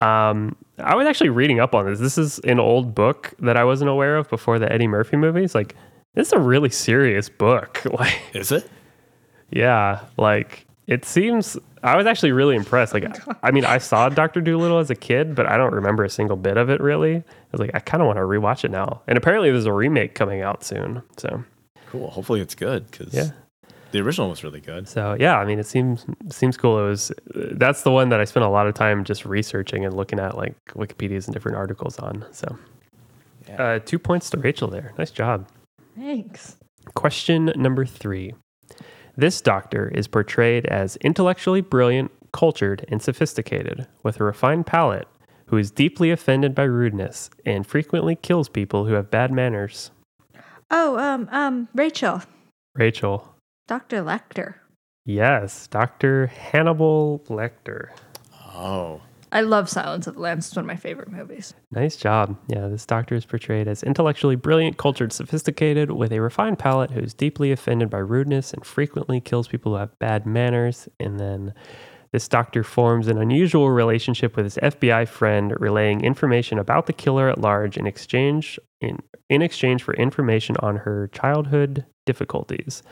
Um, 0.00 0.56
I 0.78 0.94
was 0.94 1.06
actually 1.06 1.30
reading 1.30 1.58
up 1.58 1.74
on 1.74 1.86
this. 1.86 1.98
This 1.98 2.16
is 2.16 2.38
an 2.40 2.60
old 2.60 2.94
book 2.94 3.34
that 3.40 3.56
I 3.56 3.64
wasn't 3.64 3.90
aware 3.90 4.16
of 4.16 4.30
before 4.30 4.58
the 4.60 4.72
Eddie 4.72 4.86
Murphy 4.86 5.16
movies. 5.16 5.54
Like, 5.54 5.74
this 6.14 6.28
is 6.28 6.32
a 6.32 6.38
really 6.38 6.70
serious 6.70 7.28
book. 7.28 7.82
Like, 7.92 8.16
Is 8.32 8.52
it? 8.52 8.70
yeah, 9.50 10.02
like 10.16 10.66
it 10.86 11.04
seems. 11.04 11.58
I 11.82 11.96
was 11.96 12.06
actually 12.06 12.32
really 12.32 12.56
impressed. 12.56 12.92
Like, 12.94 13.04
I 13.42 13.50
mean, 13.50 13.64
I 13.64 13.78
saw 13.78 14.08
Doctor 14.08 14.40
Dolittle 14.40 14.78
as 14.78 14.90
a 14.90 14.94
kid, 14.94 15.34
but 15.34 15.46
I 15.46 15.56
don't 15.56 15.72
remember 15.72 16.04
a 16.04 16.10
single 16.10 16.36
bit 16.36 16.56
of 16.56 16.68
it. 16.70 16.80
Really, 16.80 17.16
I 17.16 17.22
was 17.52 17.60
like, 17.60 17.70
I 17.74 17.78
kind 17.80 18.02
of 18.02 18.06
want 18.06 18.18
to 18.18 18.22
rewatch 18.22 18.64
it 18.64 18.70
now. 18.70 19.02
And 19.06 19.16
apparently, 19.16 19.50
there's 19.50 19.66
a 19.66 19.72
remake 19.72 20.14
coming 20.14 20.42
out 20.42 20.62
soon. 20.64 21.02
So 21.16 21.42
Cool. 21.90 22.10
Hopefully 22.10 22.40
it's 22.40 22.54
good 22.54 22.88
because 22.90 23.12
yeah, 23.12 23.30
the 23.92 24.00
original 24.00 24.28
was 24.30 24.44
really 24.44 24.60
good. 24.60 24.86
so 24.88 25.16
yeah. 25.18 25.38
I 25.38 25.44
mean, 25.44 25.58
it 25.58 25.66
seems 25.66 26.04
seems 26.28 26.56
cool. 26.56 26.78
It 26.84 26.88
was. 26.88 27.12
That's 27.34 27.82
the 27.82 27.90
one 27.90 28.10
that 28.10 28.20
I 28.20 28.24
spent 28.24 28.44
a 28.44 28.48
lot 28.48 28.66
of 28.66 28.74
time 28.74 29.02
just 29.04 29.24
researching 29.24 29.84
and 29.84 29.94
looking 29.96 30.20
at 30.20 30.36
like 30.36 30.54
Wikipedia's 30.74 31.26
and 31.26 31.34
different 31.34 31.56
articles 31.56 31.98
on. 31.98 32.24
So, 32.32 32.58
Yeah. 33.48 33.62
uh, 33.62 33.78
two 33.80 33.98
points 33.98 34.30
to 34.30 34.38
Rachel 34.38 34.68
there. 34.68 34.92
Nice 34.98 35.10
job. 35.10 35.48
Thanks. 35.98 36.56
Question 36.94 37.52
number 37.56 37.84
three. 37.84 38.34
This 39.20 39.42
doctor 39.42 39.88
is 39.88 40.08
portrayed 40.08 40.64
as 40.64 40.96
intellectually 41.02 41.60
brilliant, 41.60 42.10
cultured, 42.32 42.86
and 42.88 43.02
sophisticated, 43.02 43.86
with 44.02 44.18
a 44.18 44.24
refined 44.24 44.66
palate, 44.66 45.06
who 45.48 45.58
is 45.58 45.70
deeply 45.70 46.10
offended 46.10 46.54
by 46.54 46.62
rudeness 46.62 47.28
and 47.44 47.66
frequently 47.66 48.16
kills 48.16 48.48
people 48.48 48.86
who 48.86 48.94
have 48.94 49.10
bad 49.10 49.30
manners. 49.30 49.90
Oh, 50.70 50.96
um, 50.98 51.28
um, 51.32 51.68
Rachel. 51.74 52.22
Rachel. 52.74 53.34
Dr. 53.68 53.98
Lecter. 53.98 54.54
Yes, 55.04 55.66
Dr. 55.66 56.28
Hannibal 56.28 57.22
Lecter. 57.28 57.90
Oh. 58.54 59.02
I 59.32 59.42
love 59.42 59.68
Silence 59.68 60.06
of 60.06 60.14
the 60.14 60.20
Lambs. 60.20 60.48
It's 60.48 60.56
one 60.56 60.64
of 60.64 60.66
my 60.66 60.76
favorite 60.76 61.10
movies. 61.10 61.54
Nice 61.70 61.96
job. 61.96 62.36
Yeah, 62.48 62.68
this 62.68 62.84
doctor 62.84 63.14
is 63.14 63.24
portrayed 63.24 63.68
as 63.68 63.82
intellectually 63.82 64.36
brilliant, 64.36 64.76
cultured, 64.76 65.12
sophisticated, 65.12 65.92
with 65.92 66.12
a 66.12 66.20
refined 66.20 66.58
palate 66.58 66.90
who 66.90 67.00
is 67.00 67.14
deeply 67.14 67.52
offended 67.52 67.90
by 67.90 67.98
rudeness 67.98 68.52
and 68.52 68.64
frequently 68.64 69.20
kills 69.20 69.48
people 69.48 69.72
who 69.72 69.78
have 69.78 69.98
bad 69.98 70.26
manners. 70.26 70.88
And 70.98 71.20
then 71.20 71.54
this 72.12 72.26
doctor 72.26 72.64
forms 72.64 73.06
an 73.06 73.18
unusual 73.18 73.70
relationship 73.70 74.34
with 74.34 74.46
his 74.46 74.56
FBI 74.56 75.06
friend, 75.06 75.54
relaying 75.60 76.02
information 76.02 76.58
about 76.58 76.86
the 76.86 76.92
killer 76.92 77.28
at 77.28 77.40
large 77.40 77.76
in 77.76 77.86
exchange 77.86 78.58
in, 78.80 78.98
in 79.28 79.42
exchange 79.42 79.82
for 79.82 79.94
information 79.94 80.56
on 80.58 80.78
her 80.78 81.08
childhood 81.12 81.84
difficulties. 82.06 82.82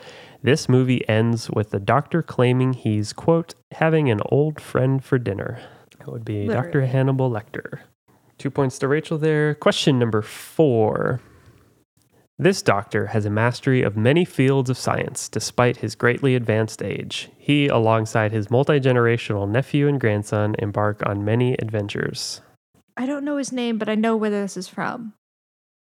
This 0.41 0.69
movie 0.69 1.07
ends 1.09 1.49
with 1.49 1.71
the 1.71 1.79
doctor 1.79 2.21
claiming 2.23 2.73
he's 2.73 3.11
quote 3.11 3.55
having 3.73 4.09
an 4.09 4.21
old 4.27 4.61
friend 4.61 5.03
for 5.03 5.17
dinner. 5.17 5.59
That 5.99 6.11
would 6.11 6.25
be 6.25 6.47
Dr. 6.47 6.85
Hannibal 6.85 7.29
Lecter. 7.29 7.79
Two 8.37 8.49
points 8.49 8.79
to 8.79 8.87
Rachel 8.87 9.17
there. 9.17 9.53
Question 9.55 9.99
number 9.99 10.21
four. 10.21 11.21
This 12.41 12.61
doctor 12.61 13.07
has 13.07 13.25
a 13.25 13.29
mastery 13.29 13.81
of 13.81 13.97
many 13.97 14.23
fields 14.23 14.69
of 14.69 14.77
science 14.77 15.27
despite 15.27 15.77
his 15.77 15.93
greatly 15.93 16.35
advanced 16.35 16.81
age. 16.81 17.29
He, 17.37 17.67
alongside 17.67 18.31
his 18.31 18.49
multi 18.49 18.79
generational 18.79 19.47
nephew 19.47 19.89
and 19.89 19.99
grandson, 19.99 20.55
embark 20.57 21.05
on 21.05 21.25
many 21.25 21.55
adventures. 21.55 22.39
I 22.95 23.05
don't 23.05 23.25
know 23.25 23.35
his 23.35 23.51
name, 23.51 23.77
but 23.77 23.89
I 23.89 23.95
know 23.95 24.15
where 24.15 24.29
this 24.29 24.55
is 24.55 24.69
from. 24.69 25.13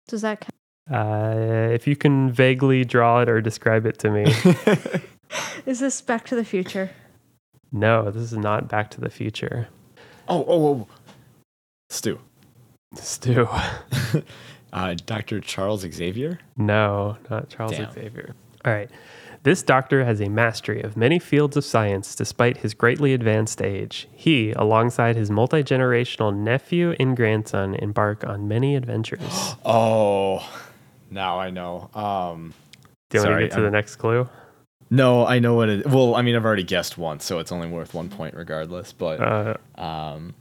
Does 0.08 0.22
that 0.22 0.40
count? 0.40 0.54
Uh, 0.90 1.72
if 1.72 1.86
you 1.86 1.94
can 1.94 2.32
vaguely 2.32 2.84
draw 2.84 3.20
it 3.20 3.28
or 3.28 3.40
describe 3.40 3.86
it 3.86 3.98
to 4.00 4.10
me. 4.10 4.24
Is 5.66 5.78
this 5.78 6.00
Back 6.00 6.26
to 6.26 6.34
the 6.34 6.44
Future? 6.44 6.90
no, 7.70 8.10
this 8.10 8.32
is 8.32 8.36
not 8.36 8.68
Back 8.68 8.90
to 8.90 9.00
the 9.00 9.10
Future. 9.10 9.68
Oh, 10.30 10.44
oh, 10.48 10.66
oh. 10.66 10.88
Stu. 11.90 12.18
Stu. 12.94 13.46
Uh, 14.72 14.94
Dr. 15.04 15.40
Charles 15.40 15.80
Xavier? 15.80 16.38
No, 16.56 17.16
not 17.28 17.48
Charles 17.48 17.72
Damn. 17.72 17.90
Xavier. 17.90 18.36
All 18.64 18.72
right. 18.72 18.88
This 19.42 19.64
doctor 19.64 20.04
has 20.04 20.20
a 20.20 20.28
mastery 20.28 20.80
of 20.80 20.96
many 20.96 21.18
fields 21.18 21.56
of 21.56 21.64
science 21.64 22.14
despite 22.14 22.58
his 22.58 22.72
greatly 22.72 23.12
advanced 23.12 23.60
age. 23.60 24.06
He, 24.14 24.52
alongside 24.52 25.16
his 25.16 25.28
multi 25.28 25.64
generational 25.64 26.32
nephew 26.32 26.94
and 27.00 27.16
grandson, 27.16 27.74
embark 27.74 28.22
on 28.24 28.46
many 28.46 28.76
adventures. 28.76 29.56
Oh, 29.64 30.48
now 31.10 31.40
I 31.40 31.50
know. 31.50 31.90
Um, 31.92 32.54
Do 33.08 33.18
you 33.18 33.24
want 33.24 33.26
Sorry, 33.32 33.42
to 33.42 33.48
get 33.48 33.54
to 33.54 33.56
I'm- 33.56 33.64
the 33.64 33.70
next 33.72 33.96
clue? 33.96 34.28
No, 34.90 35.26
I 35.26 35.38
know 35.38 35.54
what 35.54 35.68
it. 35.68 35.86
Well, 35.86 36.14
I 36.14 36.22
mean, 36.22 36.34
I've 36.36 36.44
already 36.44 36.64
guessed 36.64 36.98
once, 36.98 37.24
so 37.24 37.38
it's 37.38 37.52
only 37.52 37.68
worth 37.68 37.94
one 37.94 38.08
point 38.08 38.34
regardless. 38.34 38.92
But 38.92 39.20
Uh, 39.20 39.54
um, 39.80 40.34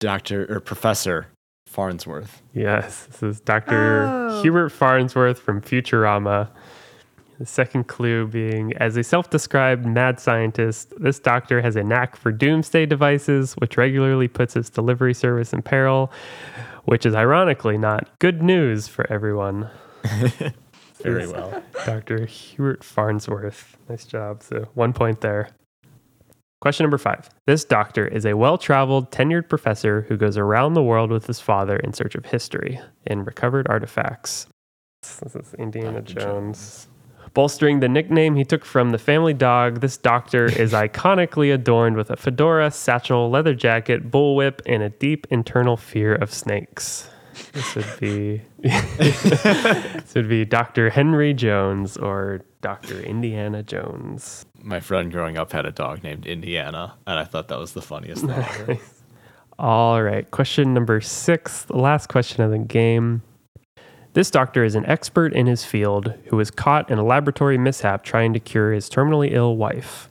Doctor 0.00 0.46
or 0.52 0.60
Professor 0.60 1.26
Farnsworth. 1.66 2.42
yes, 2.52 3.06
this 3.06 3.22
is 3.22 3.40
Dr. 3.40 4.04
Oh. 4.08 4.42
Hubert 4.42 4.70
Farnsworth 4.70 5.38
from 5.40 5.60
Futurama. 5.60 6.48
The 7.40 7.46
second 7.46 7.88
clue 7.88 8.28
being 8.28 8.72
as 8.76 8.96
a 8.96 9.02
self 9.02 9.28
described 9.28 9.84
mad 9.84 10.20
scientist, 10.20 10.92
this 10.98 11.18
doctor 11.18 11.60
has 11.60 11.74
a 11.74 11.82
knack 11.82 12.14
for 12.14 12.30
doomsday 12.30 12.86
devices, 12.86 13.54
which 13.54 13.76
regularly 13.76 14.28
puts 14.28 14.54
his 14.54 14.70
delivery 14.70 15.14
service 15.14 15.52
in 15.52 15.60
peril, 15.60 16.12
which 16.84 17.04
is 17.04 17.12
ironically 17.14 17.76
not 17.76 18.08
good 18.20 18.40
news 18.40 18.86
for 18.86 19.04
everyone. 19.12 19.68
Very 21.04 21.26
well. 21.26 21.62
Dr. 21.84 22.26
Hubert 22.26 22.82
Farnsworth. 22.82 23.76
Nice 23.88 24.04
job. 24.04 24.42
So, 24.42 24.68
one 24.74 24.92
point 24.92 25.20
there. 25.20 25.50
Question 26.60 26.84
number 26.84 26.98
five. 26.98 27.28
This 27.46 27.62
doctor 27.64 28.06
is 28.06 28.24
a 28.24 28.34
well 28.34 28.56
traveled, 28.56 29.10
tenured 29.10 29.50
professor 29.50 30.06
who 30.08 30.16
goes 30.16 30.38
around 30.38 30.72
the 30.72 30.82
world 30.82 31.10
with 31.10 31.26
his 31.26 31.38
father 31.38 31.76
in 31.76 31.92
search 31.92 32.14
of 32.14 32.24
history 32.24 32.80
and 33.06 33.26
recovered 33.26 33.66
artifacts. 33.68 34.46
This 35.02 35.36
is 35.36 35.54
Indiana 35.54 36.00
Dr. 36.00 36.20
Jones. 36.20 36.88
Bolstering 37.34 37.80
the 37.80 37.88
nickname 37.88 38.36
he 38.36 38.44
took 38.44 38.64
from 38.64 38.90
the 38.90 38.98
family 38.98 39.34
dog, 39.34 39.80
this 39.80 39.98
doctor 39.98 40.44
is 40.60 40.72
iconically 40.72 41.52
adorned 41.52 41.96
with 41.96 42.10
a 42.10 42.16
fedora, 42.16 42.70
satchel, 42.70 43.28
leather 43.28 43.54
jacket, 43.54 44.10
bullwhip, 44.10 44.60
and 44.64 44.82
a 44.82 44.88
deep 44.88 45.26
internal 45.30 45.76
fear 45.76 46.14
of 46.14 46.32
snakes. 46.32 47.10
This 47.52 47.74
would 47.74 48.00
be 48.00 48.42
this 48.58 50.14
would 50.14 50.28
be 50.28 50.44
Dr. 50.44 50.90
Henry 50.90 51.34
Jones 51.34 51.96
or 51.96 52.42
Dr. 52.60 53.00
Indiana 53.00 53.62
Jones. 53.62 54.46
My 54.62 54.80
friend 54.80 55.12
growing 55.12 55.36
up 55.36 55.52
had 55.52 55.66
a 55.66 55.72
dog 55.72 56.02
named 56.02 56.26
Indiana, 56.26 56.94
and 57.06 57.18
I 57.18 57.24
thought 57.24 57.48
that 57.48 57.58
was 57.58 57.72
the 57.72 57.82
funniest 57.82 58.22
thing 58.22 58.30
ever. 58.30 58.78
All 59.58 60.02
right, 60.02 60.28
question 60.30 60.74
number 60.74 61.00
six, 61.00 61.64
the 61.64 61.76
last 61.76 62.08
question 62.08 62.42
of 62.42 62.50
the 62.50 62.58
game. 62.58 63.22
This 64.14 64.30
doctor 64.30 64.64
is 64.64 64.74
an 64.76 64.86
expert 64.86 65.32
in 65.32 65.46
his 65.46 65.64
field 65.64 66.14
who 66.26 66.36
was 66.36 66.50
caught 66.50 66.90
in 66.90 66.98
a 66.98 67.04
laboratory 67.04 67.58
mishap 67.58 68.04
trying 68.04 68.32
to 68.32 68.40
cure 68.40 68.72
his 68.72 68.88
terminally 68.88 69.32
ill 69.32 69.56
wife. 69.56 70.08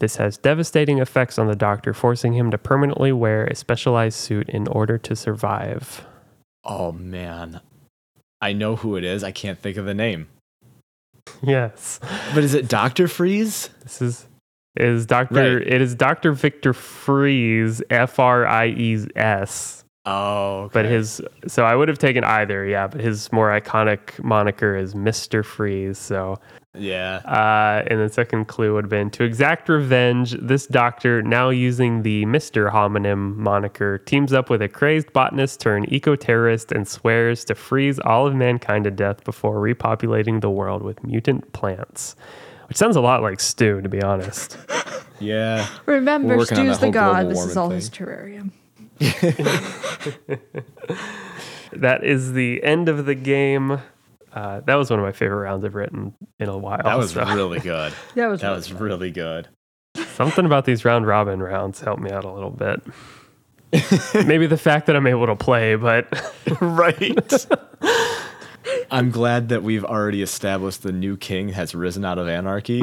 This 0.00 0.16
has 0.16 0.38
devastating 0.38 0.98
effects 0.98 1.38
on 1.38 1.46
the 1.46 1.54
doctor, 1.54 1.92
forcing 1.92 2.32
him 2.32 2.50
to 2.50 2.58
permanently 2.58 3.12
wear 3.12 3.44
a 3.44 3.54
specialized 3.54 4.18
suit 4.18 4.48
in 4.48 4.66
order 4.68 4.98
to 4.98 5.14
survive. 5.14 6.04
Oh 6.64 6.90
man, 6.90 7.60
I 8.40 8.54
know 8.54 8.76
who 8.76 8.96
it 8.96 9.04
is. 9.04 9.22
I 9.22 9.30
can't 9.30 9.58
think 9.58 9.76
of 9.76 9.84
the 9.84 9.94
name. 9.94 10.28
Yes. 11.42 12.00
But 12.34 12.44
is 12.44 12.54
it 12.54 12.68
Doctor 12.68 13.08
Freeze? 13.08 13.70
This 13.82 14.02
is 14.02 14.26
is 14.76 15.04
Doctor 15.04 15.58
Right. 15.58 15.66
it 15.66 15.80
is 15.82 15.94
Doctor 15.94 16.32
Victor 16.32 16.72
Fries, 16.72 17.82
F 17.90 18.18
R 18.18 18.46
I 18.46 18.68
E 18.68 19.06
S. 19.16 19.84
Oh, 20.06 20.62
okay. 20.62 20.72
But 20.72 20.84
his 20.86 21.20
so 21.46 21.64
I 21.64 21.74
would 21.76 21.88
have 21.88 21.98
taken 21.98 22.24
either, 22.24 22.64
yeah, 22.64 22.86
but 22.86 23.00
his 23.02 23.30
more 23.32 23.50
iconic 23.50 24.22
moniker 24.24 24.74
is 24.74 24.94
Mr. 24.94 25.44
Freeze. 25.44 25.98
So 25.98 26.38
Yeah. 26.74 27.16
Uh, 27.24 27.82
and 27.88 28.00
the 28.00 28.08
second 28.08 28.46
clue 28.46 28.74
would 28.74 28.84
have 28.84 28.90
been 28.90 29.10
to 29.10 29.24
exact 29.24 29.68
revenge. 29.68 30.36
This 30.40 30.66
doctor, 30.66 31.20
now 31.20 31.50
using 31.50 32.02
the 32.02 32.24
Mister 32.26 32.70
homonym 32.70 33.34
moniker, 33.36 33.98
teams 33.98 34.32
up 34.32 34.48
with 34.50 34.62
a 34.62 34.68
crazed 34.68 35.12
botanist 35.12 35.60
turned 35.60 35.92
eco 35.92 36.14
terrorist 36.14 36.70
and 36.70 36.86
swears 36.86 37.44
to 37.46 37.54
freeze 37.56 37.98
all 37.98 38.26
of 38.26 38.34
mankind 38.36 38.84
to 38.84 38.90
death 38.92 39.24
before 39.24 39.56
repopulating 39.56 40.40
the 40.40 40.50
world 40.50 40.82
with 40.82 41.02
mutant 41.02 41.52
plants. 41.52 42.14
Which 42.68 42.76
sounds 42.78 42.94
a 42.94 43.00
lot 43.00 43.20
like 43.20 43.40
Stu, 43.40 43.80
to 43.80 43.88
be 43.88 44.02
honest. 44.02 44.56
Yeah. 45.22 45.66
Remember, 45.84 46.28
We're 46.28 46.38
working 46.38 46.56
on 46.60 46.64
Stu's 46.64 46.78
that 46.78 46.86
the 46.86 46.92
god. 46.92 47.28
This 47.28 47.44
is 47.44 47.54
all 47.54 47.68
thing. 47.68 47.76
his 47.76 47.90
terrarium. 47.90 48.52
That 51.72 52.04
is 52.04 52.32
the 52.32 52.62
end 52.64 52.88
of 52.88 53.06
the 53.06 53.14
game. 53.14 53.80
Uh, 54.32 54.60
that 54.60 54.76
was 54.76 54.90
one 54.90 54.98
of 54.98 55.04
my 55.04 55.12
favorite 55.12 55.42
rounds 55.42 55.64
I've 55.64 55.74
written 55.74 56.14
in 56.38 56.48
a 56.48 56.56
while. 56.56 56.80
That 56.84 56.96
was 56.98 57.12
so 57.12 57.24
really 57.34 57.58
good. 57.60 57.92
That 58.14 58.26
was 58.28 58.40
That 58.40 58.46
really 58.48 58.56
was 58.58 58.68
fun. 58.68 58.78
really 58.82 59.10
good. 59.10 59.48
something 60.14 60.46
about 60.46 60.64
these 60.66 60.84
round 60.84 61.06
robin 61.06 61.42
rounds 61.42 61.80
helped 61.80 62.00
me 62.02 62.10
out 62.12 62.24
a 62.24 62.30
little 62.30 62.50
bit. 62.50 62.80
Maybe 64.26 64.46
the 64.46 64.56
fact 64.56 64.86
that 64.86 64.96
I'm 64.96 65.06
able 65.06 65.26
to 65.26 65.36
play, 65.36 65.74
but 65.76 66.06
right. 66.60 67.46
I'm 68.90 69.10
glad 69.10 69.48
that 69.50 69.62
we've 69.62 69.84
already 69.84 70.22
established 70.22 70.82
the 70.82 70.92
new 70.92 71.16
king 71.16 71.48
has 71.50 71.74
risen 71.74 72.04
out 72.04 72.18
of 72.18 72.28
anarchy. 72.28 72.82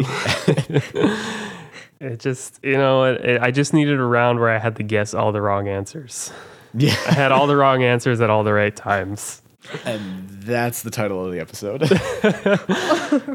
it 2.00 2.20
just, 2.20 2.60
you 2.64 2.78
know, 2.78 3.04
it, 3.06 3.24
it, 3.26 3.42
I 3.42 3.52
just 3.52 3.74
needed 3.74 4.00
a 4.00 4.04
round 4.04 4.40
where 4.40 4.50
I 4.50 4.60
had 4.60 4.76
to 4.78 4.84
guess 4.84 5.14
all 5.14 5.32
the 5.32 5.42
wrong 5.42 5.68
answers. 5.68 6.32
Yeah. 6.74 6.96
I 7.08 7.14
had 7.14 7.32
all 7.32 7.48
the 7.48 7.56
wrong 7.56 7.84
answers 7.84 8.22
at 8.22 8.30
all 8.30 8.44
the 8.44 8.54
right 8.54 8.76
times. 8.76 9.42
And 9.86 10.30
that's 10.30 10.82
the 10.82 10.92
title 10.92 11.26
of 11.26 11.32
the 11.32 11.40
episode. 11.40 11.84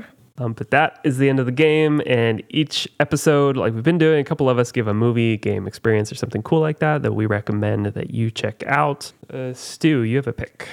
Um, 0.38 0.54
but 0.54 0.70
that 0.70 0.98
is 1.04 1.18
the 1.18 1.28
end 1.28 1.38
of 1.40 1.46
the 1.46 1.52
game. 1.52 2.00
And 2.06 2.42
each 2.48 2.88
episode, 3.00 3.56
like 3.56 3.74
we've 3.74 3.82
been 3.82 3.98
doing, 3.98 4.20
a 4.20 4.24
couple 4.24 4.48
of 4.48 4.58
us 4.58 4.72
give 4.72 4.88
a 4.88 4.94
movie, 4.94 5.36
game 5.36 5.66
experience, 5.66 6.10
or 6.10 6.14
something 6.14 6.42
cool 6.42 6.60
like 6.60 6.78
that 6.78 7.02
that 7.02 7.12
we 7.12 7.26
recommend 7.26 7.86
that 7.86 8.10
you 8.10 8.30
check 8.30 8.62
out. 8.66 9.12
Uh, 9.32 9.52
Stu, 9.52 10.02
you 10.02 10.16
have 10.16 10.26
a 10.26 10.32
pick. 10.32 10.68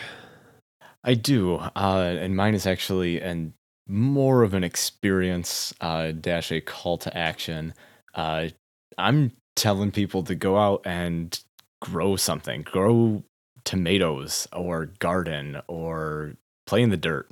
I 1.03 1.13
do. 1.13 1.55
Uh, 1.55 2.15
and 2.19 2.35
mine 2.35 2.55
is 2.55 2.65
actually 2.65 3.21
an 3.21 3.53
more 3.87 4.43
of 4.43 4.53
an 4.53 4.63
experience 4.63 5.73
uh, 5.81 6.11
dash 6.11 6.51
a 6.51 6.61
call 6.61 6.97
to 6.99 7.17
action. 7.17 7.73
Uh, 8.13 8.49
I'm 8.97 9.31
telling 9.55 9.91
people 9.91 10.23
to 10.23 10.35
go 10.35 10.57
out 10.57 10.81
and 10.85 11.37
grow 11.81 12.15
something, 12.15 12.61
grow 12.61 13.23
tomatoes 13.63 14.47
or 14.53 14.87
garden 14.99 15.61
or 15.67 16.35
play 16.67 16.81
in 16.81 16.89
the 16.89 16.97
dirt. 16.97 17.31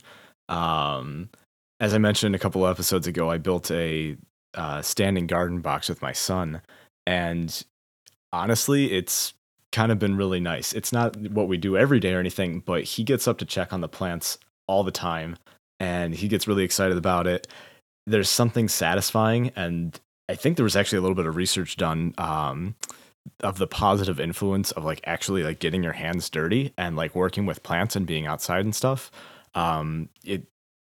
Um, 0.49 1.29
as 1.79 1.93
I 1.93 1.97
mentioned 1.97 2.35
a 2.35 2.39
couple 2.39 2.65
episodes 2.65 3.07
ago, 3.07 3.29
I 3.29 3.37
built 3.37 3.69
a 3.71 4.17
uh, 4.53 4.81
standing 4.81 5.27
garden 5.27 5.61
box 5.61 5.89
with 5.89 6.01
my 6.01 6.11
son, 6.11 6.61
and 7.05 7.63
honestly, 8.31 8.93
it's 8.93 9.33
kind 9.71 9.91
of 9.91 9.99
been 9.99 10.17
really 10.17 10.39
nice. 10.39 10.73
It's 10.73 10.91
not 10.91 11.15
what 11.17 11.47
we 11.47 11.57
do 11.57 11.77
every 11.77 11.99
day 11.99 12.13
or 12.13 12.19
anything, 12.19 12.61
but 12.61 12.83
he 12.83 13.03
gets 13.03 13.27
up 13.27 13.37
to 13.39 13.45
check 13.45 13.73
on 13.73 13.81
the 13.81 13.87
plants 13.87 14.39
all 14.67 14.83
the 14.83 14.91
time, 14.91 15.37
and 15.79 16.15
he 16.15 16.27
gets 16.27 16.47
really 16.47 16.63
excited 16.63 16.97
about 16.97 17.27
it. 17.27 17.47
There's 18.07 18.29
something 18.29 18.69
satisfying, 18.69 19.51
and 19.55 19.99
I 20.29 20.35
think 20.35 20.55
there 20.55 20.63
was 20.63 20.75
actually 20.75 20.99
a 20.99 21.01
little 21.01 21.15
bit 21.15 21.27
of 21.27 21.35
research 21.35 21.75
done 21.77 22.13
um, 22.17 22.75
of 23.41 23.57
the 23.57 23.67
positive 23.67 24.19
influence 24.19 24.71
of 24.71 24.85
like 24.85 25.01
actually 25.05 25.43
like 25.43 25.59
getting 25.59 25.83
your 25.83 25.93
hands 25.93 26.29
dirty 26.29 26.73
and 26.77 26.95
like 26.95 27.15
working 27.15 27.45
with 27.45 27.63
plants 27.63 27.95
and 27.95 28.05
being 28.05 28.25
outside 28.25 28.63
and 28.65 28.75
stuff. 28.75 29.11
Um, 29.55 30.09
it 30.23 30.43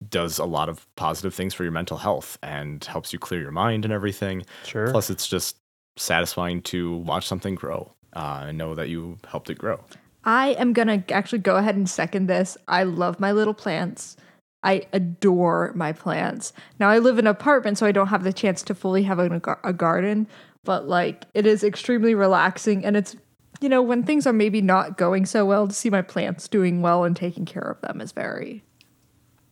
does 0.08 0.38
a 0.38 0.44
lot 0.44 0.68
of 0.68 0.86
positive 0.96 1.34
things 1.34 1.54
for 1.54 1.62
your 1.62 1.72
mental 1.72 1.96
health 1.96 2.38
and 2.42 2.84
helps 2.84 3.12
you 3.12 3.18
clear 3.18 3.40
your 3.40 3.50
mind 3.50 3.84
and 3.84 3.92
everything. 3.92 4.44
Sure. 4.64 4.90
Plus, 4.90 5.10
it's 5.10 5.26
just 5.26 5.56
satisfying 5.96 6.60
to 6.62 6.96
watch 6.98 7.26
something 7.26 7.54
grow 7.54 7.92
uh, 8.14 8.44
and 8.48 8.58
know 8.58 8.74
that 8.74 8.88
you 8.88 9.18
helped 9.26 9.50
it 9.50 9.58
grow. 9.58 9.80
I 10.24 10.48
am 10.50 10.72
going 10.72 10.88
to 10.88 11.12
actually 11.12 11.40
go 11.40 11.56
ahead 11.56 11.76
and 11.76 11.88
second 11.88 12.26
this. 12.26 12.56
I 12.66 12.84
love 12.84 13.20
my 13.20 13.32
little 13.32 13.54
plants. 13.54 14.16
I 14.62 14.86
adore 14.94 15.72
my 15.74 15.92
plants. 15.92 16.54
Now, 16.80 16.88
I 16.88 16.98
live 16.98 17.18
in 17.18 17.26
an 17.26 17.30
apartment, 17.30 17.76
so 17.76 17.86
I 17.86 17.92
don't 17.92 18.06
have 18.06 18.24
the 18.24 18.32
chance 18.32 18.62
to 18.62 18.74
fully 18.74 19.02
have 19.02 19.18
a, 19.18 19.58
a 19.62 19.74
garden, 19.74 20.26
but 20.64 20.88
like 20.88 21.24
it 21.34 21.46
is 21.46 21.62
extremely 21.62 22.14
relaxing. 22.14 22.84
And 22.84 22.96
it's, 22.96 23.16
you 23.60 23.68
know, 23.68 23.82
when 23.82 24.02
things 24.02 24.26
are 24.26 24.32
maybe 24.32 24.60
not 24.60 24.96
going 24.96 25.26
so 25.26 25.46
well, 25.46 25.68
to 25.68 25.74
see 25.74 25.90
my 25.90 26.02
plants 26.02 26.48
doing 26.48 26.82
well 26.82 27.04
and 27.04 27.14
taking 27.14 27.44
care 27.44 27.62
of 27.62 27.80
them 27.80 28.00
is 28.00 28.12
very, 28.12 28.64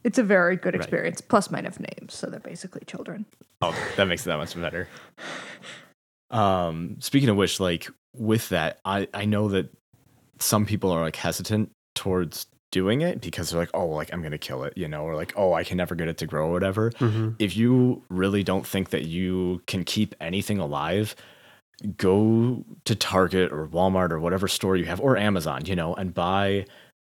it's 0.05 0.18
a 0.18 0.22
very 0.25 0.57
good 0.57 0.75
experience. 0.75 1.20
Plus, 1.20 1.51
mine 1.51 1.64
have 1.64 1.79
names, 1.79 2.14
so 2.14 2.27
they're 2.27 2.40
basically 2.40 2.83
children. 2.87 3.25
Oh, 3.61 3.77
that 3.96 4.07
makes 4.07 4.22
it 4.22 4.31
that 4.31 4.38
much 4.38 4.61
better. 4.61 4.88
Um, 6.31 6.96
speaking 6.98 7.29
of 7.29 7.37
which, 7.37 7.61
like 7.61 7.88
with 8.14 8.48
that, 8.48 8.81
I 8.85 9.07
I 9.14 9.27
know 9.27 9.48
that 9.51 9.70
some 10.40 10.66
people 10.66 10.90
are 10.90 11.03
like 11.03 11.16
hesitant 11.16 11.70
towards 11.94 12.46
doing 12.72 13.00
it 13.02 13.20
because 13.20 13.50
they're 13.50 13.61
like, 13.61 13.70
oh, 13.74 13.87
like 13.87 14.12
I'm 14.12 14.20
gonna 14.22 14.37
kill 14.38 14.64
it, 14.64 14.72
you 14.76 14.88
know, 14.88 15.02
or 15.04 15.14
like, 15.14 15.32
oh, 15.37 15.52
I 15.52 15.62
can 15.62 15.76
never 15.76 15.94
get 15.94 16.08
it 16.08 16.18
to 16.18 16.26
grow 16.26 16.48
or 16.48 16.52
whatever. 16.52 16.90
Mhm. 16.98 17.37
If 17.38 17.56
you 17.56 18.02
really 18.08 18.42
don't 18.42 18.66
think 18.66 18.90
that 18.90 19.04
you 19.04 19.62
can 19.68 19.85
keep 19.85 20.14
anything 20.20 20.58
alive, 20.58 21.14
go 21.96 22.64
to 22.85 22.94
Target 22.94 23.52
or 23.52 23.66
Walmart 23.68 24.11
or 24.11 24.18
whatever 24.20 24.48
store 24.48 24.76
you 24.76 24.85
have 24.87 25.00
or 25.00 25.16
Amazon, 25.16 25.62
you 25.66 25.76
know, 25.76 25.94
and 25.94 26.12
buy 26.14 26.66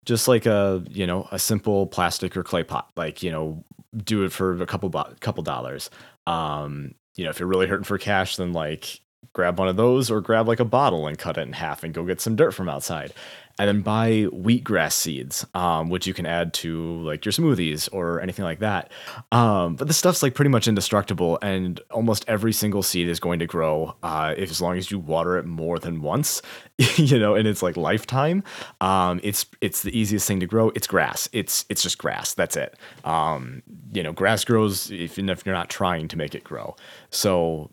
just 0.06 0.28
like 0.28 0.46
a 0.46 0.84
you 0.90 1.06
know 1.06 1.28
a 1.32 1.38
simple 1.38 1.86
plastic 1.88 2.36
or 2.36 2.42
clay 2.44 2.64
pot 2.64 2.90
like 2.96 3.22
you 3.22 3.30
know 3.32 3.64
do 4.04 4.24
it 4.24 4.32
for 4.32 4.60
a 4.60 4.66
couple 4.66 4.90
bo- 4.90 5.14
couple 5.20 5.44
dollars 5.44 5.92
um 6.26 6.96
you 7.16 7.24
know 7.24 7.30
if 7.30 7.40
you're 7.40 7.48
really 7.48 7.68
hurting 7.68 7.84
for 7.84 8.00
cash 8.00 8.36
then 8.38 8.52
like 8.52 9.00
grab 9.34 9.58
one 9.58 9.68
of 9.68 9.78
those 9.78 10.12
or 10.12 10.22
grab 10.22 10.48
like 10.48 10.60
a 10.60 10.66
bottle 10.66 11.08
and 11.08 11.18
cut 11.18 11.38
it 11.38 11.42
in 11.42 11.54
half 11.54 11.84
and 11.84 11.94
go 11.94 12.04
get 12.04 12.20
some 12.22 12.36
dirt 12.36 12.54
from 12.54 12.70
outside. 12.70 13.14
And 13.60 13.68
then 13.68 13.82
buy 13.82 14.28
wheatgrass 14.32 14.94
seeds 14.94 15.46
um 15.54 15.90
which 15.90 16.08
you 16.08 16.14
can 16.14 16.26
add 16.26 16.54
to 16.56 17.02
like 17.04 17.24
your 17.26 17.32
smoothies 17.32 17.90
or 17.92 18.20
anything 18.20 18.44
like 18.44 18.60
that. 18.60 18.92
Um 19.32 19.76
but 19.76 19.88
the 19.88 19.94
stuff's 19.94 20.24
like 20.24 20.34
pretty 20.34 20.50
much 20.50 20.68
indestructible 20.68 21.38
and 21.42 21.80
almost 21.92 22.26
every 22.28 22.54
single 22.54 22.82
seed 22.82 23.08
is 23.08 23.20
going 23.20 23.40
to 23.40 23.46
grow 23.46 23.96
uh 24.02 24.34
if 24.36 24.50
as 24.50 24.62
long 24.62 24.78
as 24.78 24.90
you 24.90 25.00
water 25.00 25.38
it 25.38 25.46
more 25.46 25.80
than 25.80 26.02
once 26.02 26.42
you 26.96 27.20
know 27.20 27.36
in 27.36 27.46
its 27.46 27.62
like 27.62 27.78
lifetime. 27.78 28.44
Um 28.80 29.20
it's 29.22 29.46
it's 29.60 29.84
the 29.84 29.98
easiest 29.98 30.28
thing 30.28 30.40
to 30.40 30.48
grow. 30.48 30.70
It's 30.70 30.88
grass. 30.88 31.30
It's 31.32 31.66
it's 31.70 31.84
just 31.84 31.98
grass. 31.98 32.34
That's 32.34 32.56
it. 32.56 32.76
Um 33.04 33.62
you 33.94 34.02
know 34.02 34.14
grass 34.14 34.44
grows 34.44 34.90
if, 34.90 35.20
if 35.20 35.46
you're 35.46 35.56
not 35.56 35.70
trying 35.70 36.08
to 36.08 36.18
make 36.18 36.34
it 36.34 36.44
grow. 36.44 36.76
So 37.12 37.70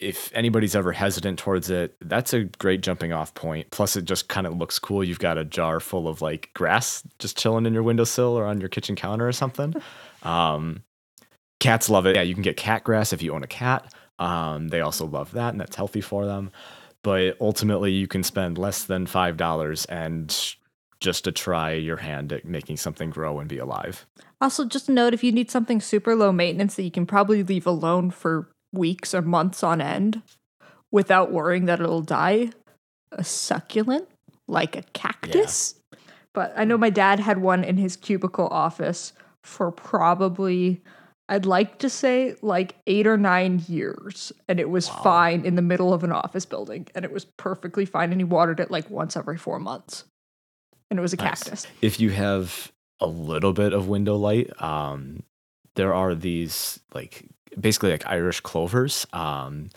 if 0.00 0.32
anybody's 0.34 0.74
ever 0.74 0.92
hesitant 0.92 1.38
towards 1.38 1.68
it, 1.68 1.94
that's 2.00 2.32
a 2.32 2.44
great 2.44 2.80
jumping 2.80 3.12
off 3.12 3.34
point. 3.34 3.70
Plus, 3.70 3.96
it 3.96 4.06
just 4.06 4.28
kind 4.28 4.46
of 4.46 4.56
looks 4.56 4.78
cool. 4.78 5.04
You've 5.04 5.18
got 5.18 5.36
a 5.38 5.44
jar 5.44 5.78
full 5.78 6.08
of 6.08 6.22
like 6.22 6.50
grass 6.54 7.02
just 7.18 7.38
chilling 7.38 7.66
in 7.66 7.74
your 7.74 7.82
windowsill 7.82 8.36
or 8.36 8.46
on 8.46 8.60
your 8.60 8.70
kitchen 8.70 8.96
counter 8.96 9.28
or 9.28 9.32
something. 9.32 9.74
Um, 10.22 10.82
cats 11.60 11.88
love 11.88 12.04
it. 12.04 12.14
Yeah, 12.14 12.20
you 12.20 12.34
can 12.34 12.42
get 12.42 12.58
cat 12.58 12.84
grass 12.84 13.14
if 13.14 13.22
you 13.22 13.32
own 13.32 13.42
a 13.42 13.46
cat. 13.46 13.90
Um, 14.18 14.68
they 14.68 14.82
also 14.82 15.06
love 15.06 15.30
that, 15.32 15.54
and 15.54 15.60
that's 15.62 15.76
healthy 15.76 16.02
for 16.02 16.26
them. 16.26 16.50
But 17.02 17.38
ultimately, 17.40 17.90
you 17.92 18.06
can 18.06 18.22
spend 18.22 18.58
less 18.58 18.84
than 18.84 19.06
five 19.06 19.38
dollars 19.38 19.86
and 19.86 20.54
just 21.00 21.24
to 21.24 21.32
try 21.32 21.72
your 21.72 21.96
hand 21.96 22.34
at 22.34 22.44
making 22.44 22.76
something 22.76 23.08
grow 23.08 23.40
and 23.40 23.48
be 23.48 23.56
alive. 23.56 24.06
Also, 24.42 24.66
just 24.66 24.90
a 24.90 24.92
note 24.92 25.14
if 25.14 25.24
you 25.24 25.32
need 25.32 25.50
something 25.50 25.80
super 25.80 26.14
low 26.14 26.32
maintenance 26.32 26.74
that 26.74 26.82
you 26.82 26.90
can 26.90 27.06
probably 27.06 27.42
leave 27.42 27.66
alone 27.66 28.10
for 28.10 28.50
weeks 28.72 29.14
or 29.14 29.22
months 29.22 29.62
on 29.62 29.80
end 29.80 30.22
without 30.92 31.30
worrying 31.32 31.66
that 31.66 31.80
it'll 31.80 32.02
die, 32.02 32.50
a 33.12 33.24
succulent 33.24 34.08
like 34.48 34.76
a 34.76 34.82
cactus. 34.92 35.74
But 36.34 36.52
I 36.56 36.64
know 36.64 36.78
my 36.78 36.90
dad 36.90 37.20
had 37.20 37.38
one 37.38 37.64
in 37.64 37.76
his 37.76 37.96
cubicle 37.96 38.48
office 38.48 39.12
for 39.42 39.70
probably, 39.72 40.80
I'd 41.28 41.46
like 41.46 41.78
to 41.78 41.90
say, 41.90 42.34
like 42.42 42.76
eight 42.86 43.06
or 43.06 43.16
nine 43.16 43.64
years. 43.68 44.32
And 44.48 44.60
it 44.60 44.68
was 44.70 44.88
fine 44.88 45.44
in 45.44 45.54
the 45.56 45.62
middle 45.62 45.92
of 45.92 46.04
an 46.04 46.12
office 46.12 46.46
building. 46.46 46.86
And 46.94 47.04
it 47.04 47.12
was 47.12 47.24
perfectly 47.36 47.84
fine. 47.84 48.12
And 48.12 48.20
he 48.20 48.24
watered 48.24 48.60
it 48.60 48.70
like 48.70 48.88
once 48.90 49.16
every 49.16 49.38
four 49.38 49.58
months. 49.58 50.04
And 50.90 50.98
it 50.98 51.02
was 51.02 51.12
a 51.12 51.16
Nice. 51.16 51.42
cactus. 51.44 51.66
if 51.80 52.00
you 52.00 52.10
have 52.10 52.72
a 53.00 53.06
little 53.06 53.52
bit 53.52 53.72
of 53.72 53.88
window 53.88 54.16
light, 54.16 54.50
um, 54.62 55.22
there 55.76 55.94
are 55.94 56.14
these 56.14 56.80
like 56.92 57.24
basically 57.58 57.90
like 57.90 58.06
Irish 58.06 58.40
clovers 58.40 59.06
um, 59.12 59.70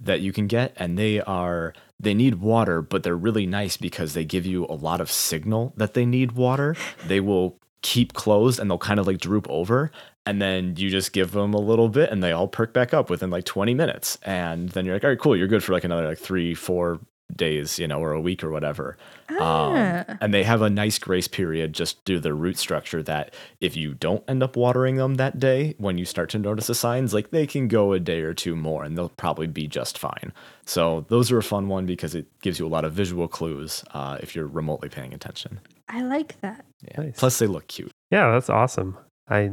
that 0.00 0.20
you 0.20 0.32
can 0.32 0.46
get, 0.46 0.72
and 0.76 0.98
they 0.98 1.20
are 1.20 1.74
they 2.00 2.14
need 2.14 2.36
water, 2.36 2.80
but 2.80 3.02
they're 3.02 3.16
really 3.16 3.46
nice 3.46 3.76
because 3.76 4.14
they 4.14 4.24
give 4.24 4.46
you 4.46 4.64
a 4.66 4.74
lot 4.74 5.00
of 5.00 5.10
signal 5.10 5.72
that 5.76 5.94
they 5.94 6.06
need 6.06 6.32
water. 6.32 6.76
They 7.06 7.20
will 7.20 7.58
keep 7.82 8.12
closed 8.12 8.58
and 8.58 8.70
they'll 8.70 8.78
kind 8.78 8.98
of 9.00 9.06
like 9.06 9.18
droop 9.18 9.48
over 9.48 9.90
and 10.26 10.42
then 10.42 10.74
you 10.76 10.90
just 10.90 11.12
give 11.12 11.32
them 11.32 11.54
a 11.54 11.60
little 11.60 11.88
bit 11.88 12.10
and 12.10 12.22
they 12.22 12.32
all 12.32 12.48
perk 12.48 12.72
back 12.72 12.92
up 12.92 13.08
within 13.08 13.30
like 13.30 13.44
20 13.44 13.72
minutes 13.72 14.18
and 14.22 14.70
then 14.70 14.84
you're 14.84 14.94
like 14.94 15.04
all 15.04 15.10
right 15.10 15.18
cool 15.18 15.36
you're 15.36 15.46
good 15.46 15.62
for 15.62 15.72
like 15.72 15.84
another 15.84 16.06
like 16.06 16.18
three 16.18 16.54
four 16.54 17.00
days, 17.34 17.78
you 17.78 17.86
know, 17.86 18.00
or 18.00 18.12
a 18.12 18.20
week 18.20 18.42
or 18.42 18.50
whatever. 18.50 18.96
Ah. 19.30 20.04
Um, 20.08 20.18
and 20.20 20.34
they 20.34 20.42
have 20.44 20.62
a 20.62 20.70
nice 20.70 20.98
grace 20.98 21.28
period 21.28 21.72
just 21.72 22.04
due 22.04 22.14
to 22.14 22.20
their 22.20 22.34
root 22.34 22.58
structure 22.58 23.02
that 23.02 23.34
if 23.60 23.76
you 23.76 23.94
don't 23.94 24.24
end 24.28 24.42
up 24.42 24.56
watering 24.56 24.96
them 24.96 25.16
that 25.16 25.38
day, 25.38 25.74
when 25.78 25.98
you 25.98 26.04
start 26.04 26.30
to 26.30 26.38
notice 26.38 26.66
the 26.66 26.74
signs, 26.74 27.12
like 27.14 27.30
they 27.30 27.46
can 27.46 27.68
go 27.68 27.92
a 27.92 28.00
day 28.00 28.20
or 28.20 28.34
two 28.34 28.56
more 28.56 28.84
and 28.84 28.96
they'll 28.96 29.10
probably 29.10 29.46
be 29.46 29.66
just 29.66 29.98
fine. 29.98 30.32
So 30.64 31.04
those 31.08 31.30
are 31.30 31.38
a 31.38 31.42
fun 31.42 31.68
one 31.68 31.86
because 31.86 32.14
it 32.14 32.26
gives 32.40 32.58
you 32.58 32.66
a 32.66 32.68
lot 32.68 32.84
of 32.84 32.92
visual 32.92 33.28
clues 33.28 33.84
uh, 33.92 34.18
if 34.20 34.34
you're 34.34 34.46
remotely 34.46 34.88
paying 34.88 35.14
attention. 35.14 35.60
I 35.88 36.02
like 36.02 36.40
that. 36.40 36.64
Yeah. 36.82 37.02
Nice. 37.02 37.18
Plus, 37.18 37.38
they 37.38 37.46
look 37.46 37.66
cute. 37.68 37.90
Yeah, 38.10 38.30
that's 38.32 38.50
awesome. 38.50 38.98
I 39.28 39.50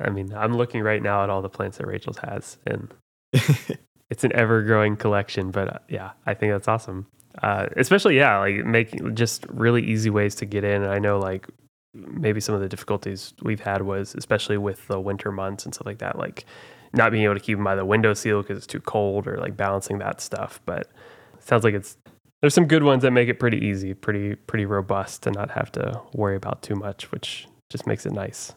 I 0.00 0.10
mean, 0.10 0.32
I'm 0.34 0.56
looking 0.56 0.82
right 0.82 1.02
now 1.02 1.24
at 1.24 1.30
all 1.30 1.42
the 1.42 1.48
plants 1.48 1.78
that 1.78 1.86
Rachel's 1.86 2.18
has 2.18 2.58
and 2.66 2.92
it's 4.10 4.24
an 4.24 4.32
ever 4.34 4.62
growing 4.62 4.96
collection, 4.96 5.50
but 5.50 5.68
uh, 5.68 5.78
yeah, 5.88 6.12
I 6.26 6.34
think 6.34 6.52
that's 6.52 6.68
awesome. 6.68 7.06
Uh, 7.42 7.66
especially 7.76 8.16
yeah, 8.16 8.38
like 8.38 8.64
making 8.64 9.14
just 9.14 9.46
really 9.48 9.82
easy 9.82 10.10
ways 10.10 10.34
to 10.36 10.44
get 10.44 10.64
in. 10.64 10.84
I 10.84 10.98
know 10.98 11.18
like 11.18 11.46
maybe 11.94 12.40
some 12.40 12.54
of 12.54 12.60
the 12.60 12.68
difficulties 12.68 13.34
we've 13.42 13.60
had 13.60 13.82
was 13.82 14.14
especially 14.14 14.58
with 14.58 14.86
the 14.88 15.00
winter 15.00 15.32
months 15.32 15.64
and 15.64 15.74
stuff 15.74 15.86
like 15.86 15.98
that, 15.98 16.18
like 16.18 16.46
not 16.92 17.12
being 17.12 17.24
able 17.24 17.34
to 17.34 17.40
keep 17.40 17.58
them 17.58 17.64
by 17.64 17.74
the 17.74 17.84
window 17.84 18.14
seal 18.14 18.42
because 18.42 18.56
it's 18.58 18.66
too 18.66 18.80
cold 18.80 19.26
or 19.26 19.36
like 19.38 19.56
balancing 19.56 19.98
that 19.98 20.20
stuff. 20.20 20.60
But 20.64 20.90
sounds 21.38 21.64
like 21.64 21.74
it's 21.74 21.96
there's 22.40 22.54
some 22.54 22.66
good 22.66 22.82
ones 22.82 23.02
that 23.02 23.10
make 23.10 23.28
it 23.28 23.38
pretty 23.38 23.58
easy, 23.64 23.94
pretty 23.94 24.34
pretty 24.34 24.64
robust 24.64 25.22
to 25.24 25.30
not 25.30 25.50
have 25.50 25.70
to 25.72 26.00
worry 26.14 26.36
about 26.36 26.62
too 26.62 26.74
much, 26.74 27.10
which 27.12 27.46
just 27.70 27.86
makes 27.86 28.06
it 28.06 28.12
nice. 28.12 28.54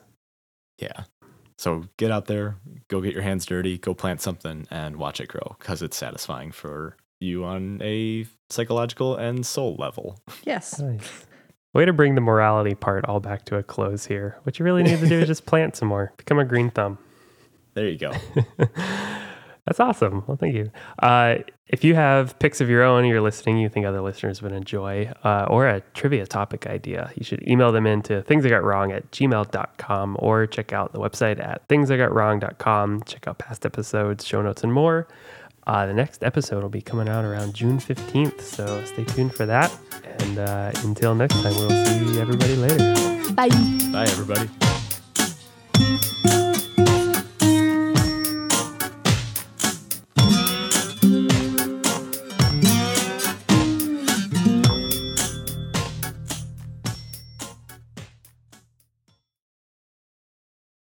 Yeah. 0.78 1.04
So 1.62 1.84
get 1.98 2.10
out 2.10 2.26
there, 2.26 2.56
go 2.88 3.02
get 3.02 3.14
your 3.14 3.22
hands 3.22 3.46
dirty, 3.46 3.78
go 3.78 3.94
plant 3.94 4.20
something, 4.20 4.66
and 4.72 4.96
watch 4.96 5.22
it 5.22 5.28
grow 5.28 5.56
because 5.60 5.84
it's 5.84 5.96
satisfying 5.96 6.52
for 6.52 6.98
you 7.20 7.46
on 7.46 7.80
a 7.84 8.26
psychological 8.50 9.16
and 9.16 9.46
soul 9.46 9.76
level. 9.78 10.20
Yes. 10.44 10.80
Nice. 10.80 11.28
Way 11.76 11.86
to 11.86 11.94
bring 11.94 12.16
the 12.16 12.22
morality 12.22 12.74
part 12.74 13.06
all 13.06 13.20
back 13.20 13.46
to 13.46 13.58
a 13.58 13.64
close 13.64 14.08
here. 14.08 14.40
What 14.42 14.58
you 14.58 14.66
really 14.66 14.82
need 14.82 15.02
to 15.02 15.08
do 15.08 15.20
is 15.20 15.28
just 15.28 15.46
plant 15.46 15.76
some 15.76 15.88
more. 15.88 16.14
Become 16.18 16.40
a 16.40 16.46
green 16.46 16.72
thumb. 16.72 16.98
There 17.76 17.88
you 17.88 18.00
go. 18.00 18.12
That's 19.66 19.80
awesome. 19.80 20.24
Well, 20.28 20.38
thank 20.38 20.56
you. 20.56 20.72
Uh, 21.00 21.36
if 21.68 21.84
you 21.84 21.96
have 21.96 22.38
picks 22.40 22.62
of 22.62 22.70
your 22.70 22.84
own 22.84 23.06
you're 23.06 23.22
listening, 23.22 23.58
you 23.58 23.70
think 23.70 23.86
other 23.86 24.02
listeners 24.02 24.42
would 24.42 24.52
enjoy, 24.52 25.12
uh, 25.24 25.46
or 25.50 25.68
a 25.68 25.82
trivia 25.94 26.26
topic 26.26 26.68
idea, 26.68 27.12
you 27.16 27.24
should 27.24 27.48
email 27.48 27.72
them 27.72 27.86
into 27.86 28.24
things 28.24 28.46
I 28.46 28.50
got 28.50 28.64
wrong 28.64 28.92
at 28.92 29.10
gmail.com 29.12 30.18
or 30.20 30.48
check 30.48 30.74
out 30.74 30.92
the 30.94 31.00
website 31.00 31.40
at 31.40 31.68
thingsIgotwrong.com. 31.70 33.04
Check 33.04 33.28
out 33.28 33.38
past 33.38 33.66
episodes, 33.66 34.26
show 34.26 34.42
notes, 34.42 34.64
and 34.64 34.74
more. 34.74 35.08
Uh, 35.68 35.86
the 35.86 35.94
next 35.94 36.24
episode 36.24 36.64
will 36.64 36.70
be 36.70 36.82
coming 36.82 37.08
out 37.08 37.24
around 37.24 37.54
June 37.54 37.78
15th, 37.78 38.42
so 38.42 38.84
stay 38.86 39.06
tuned 39.06 39.34
for 39.34 39.46
that. 39.46 39.72
And 40.04 40.40
uh, 40.40 40.72
until 40.84 41.14
next 41.14 41.36
time, 41.44 41.54
we'll 41.56 41.70
see 41.70 42.20
everybody 42.20 42.56
later. 42.56 42.94
Bye. 43.34 43.50
Bye, 43.92 44.08
everybody. 44.10 44.50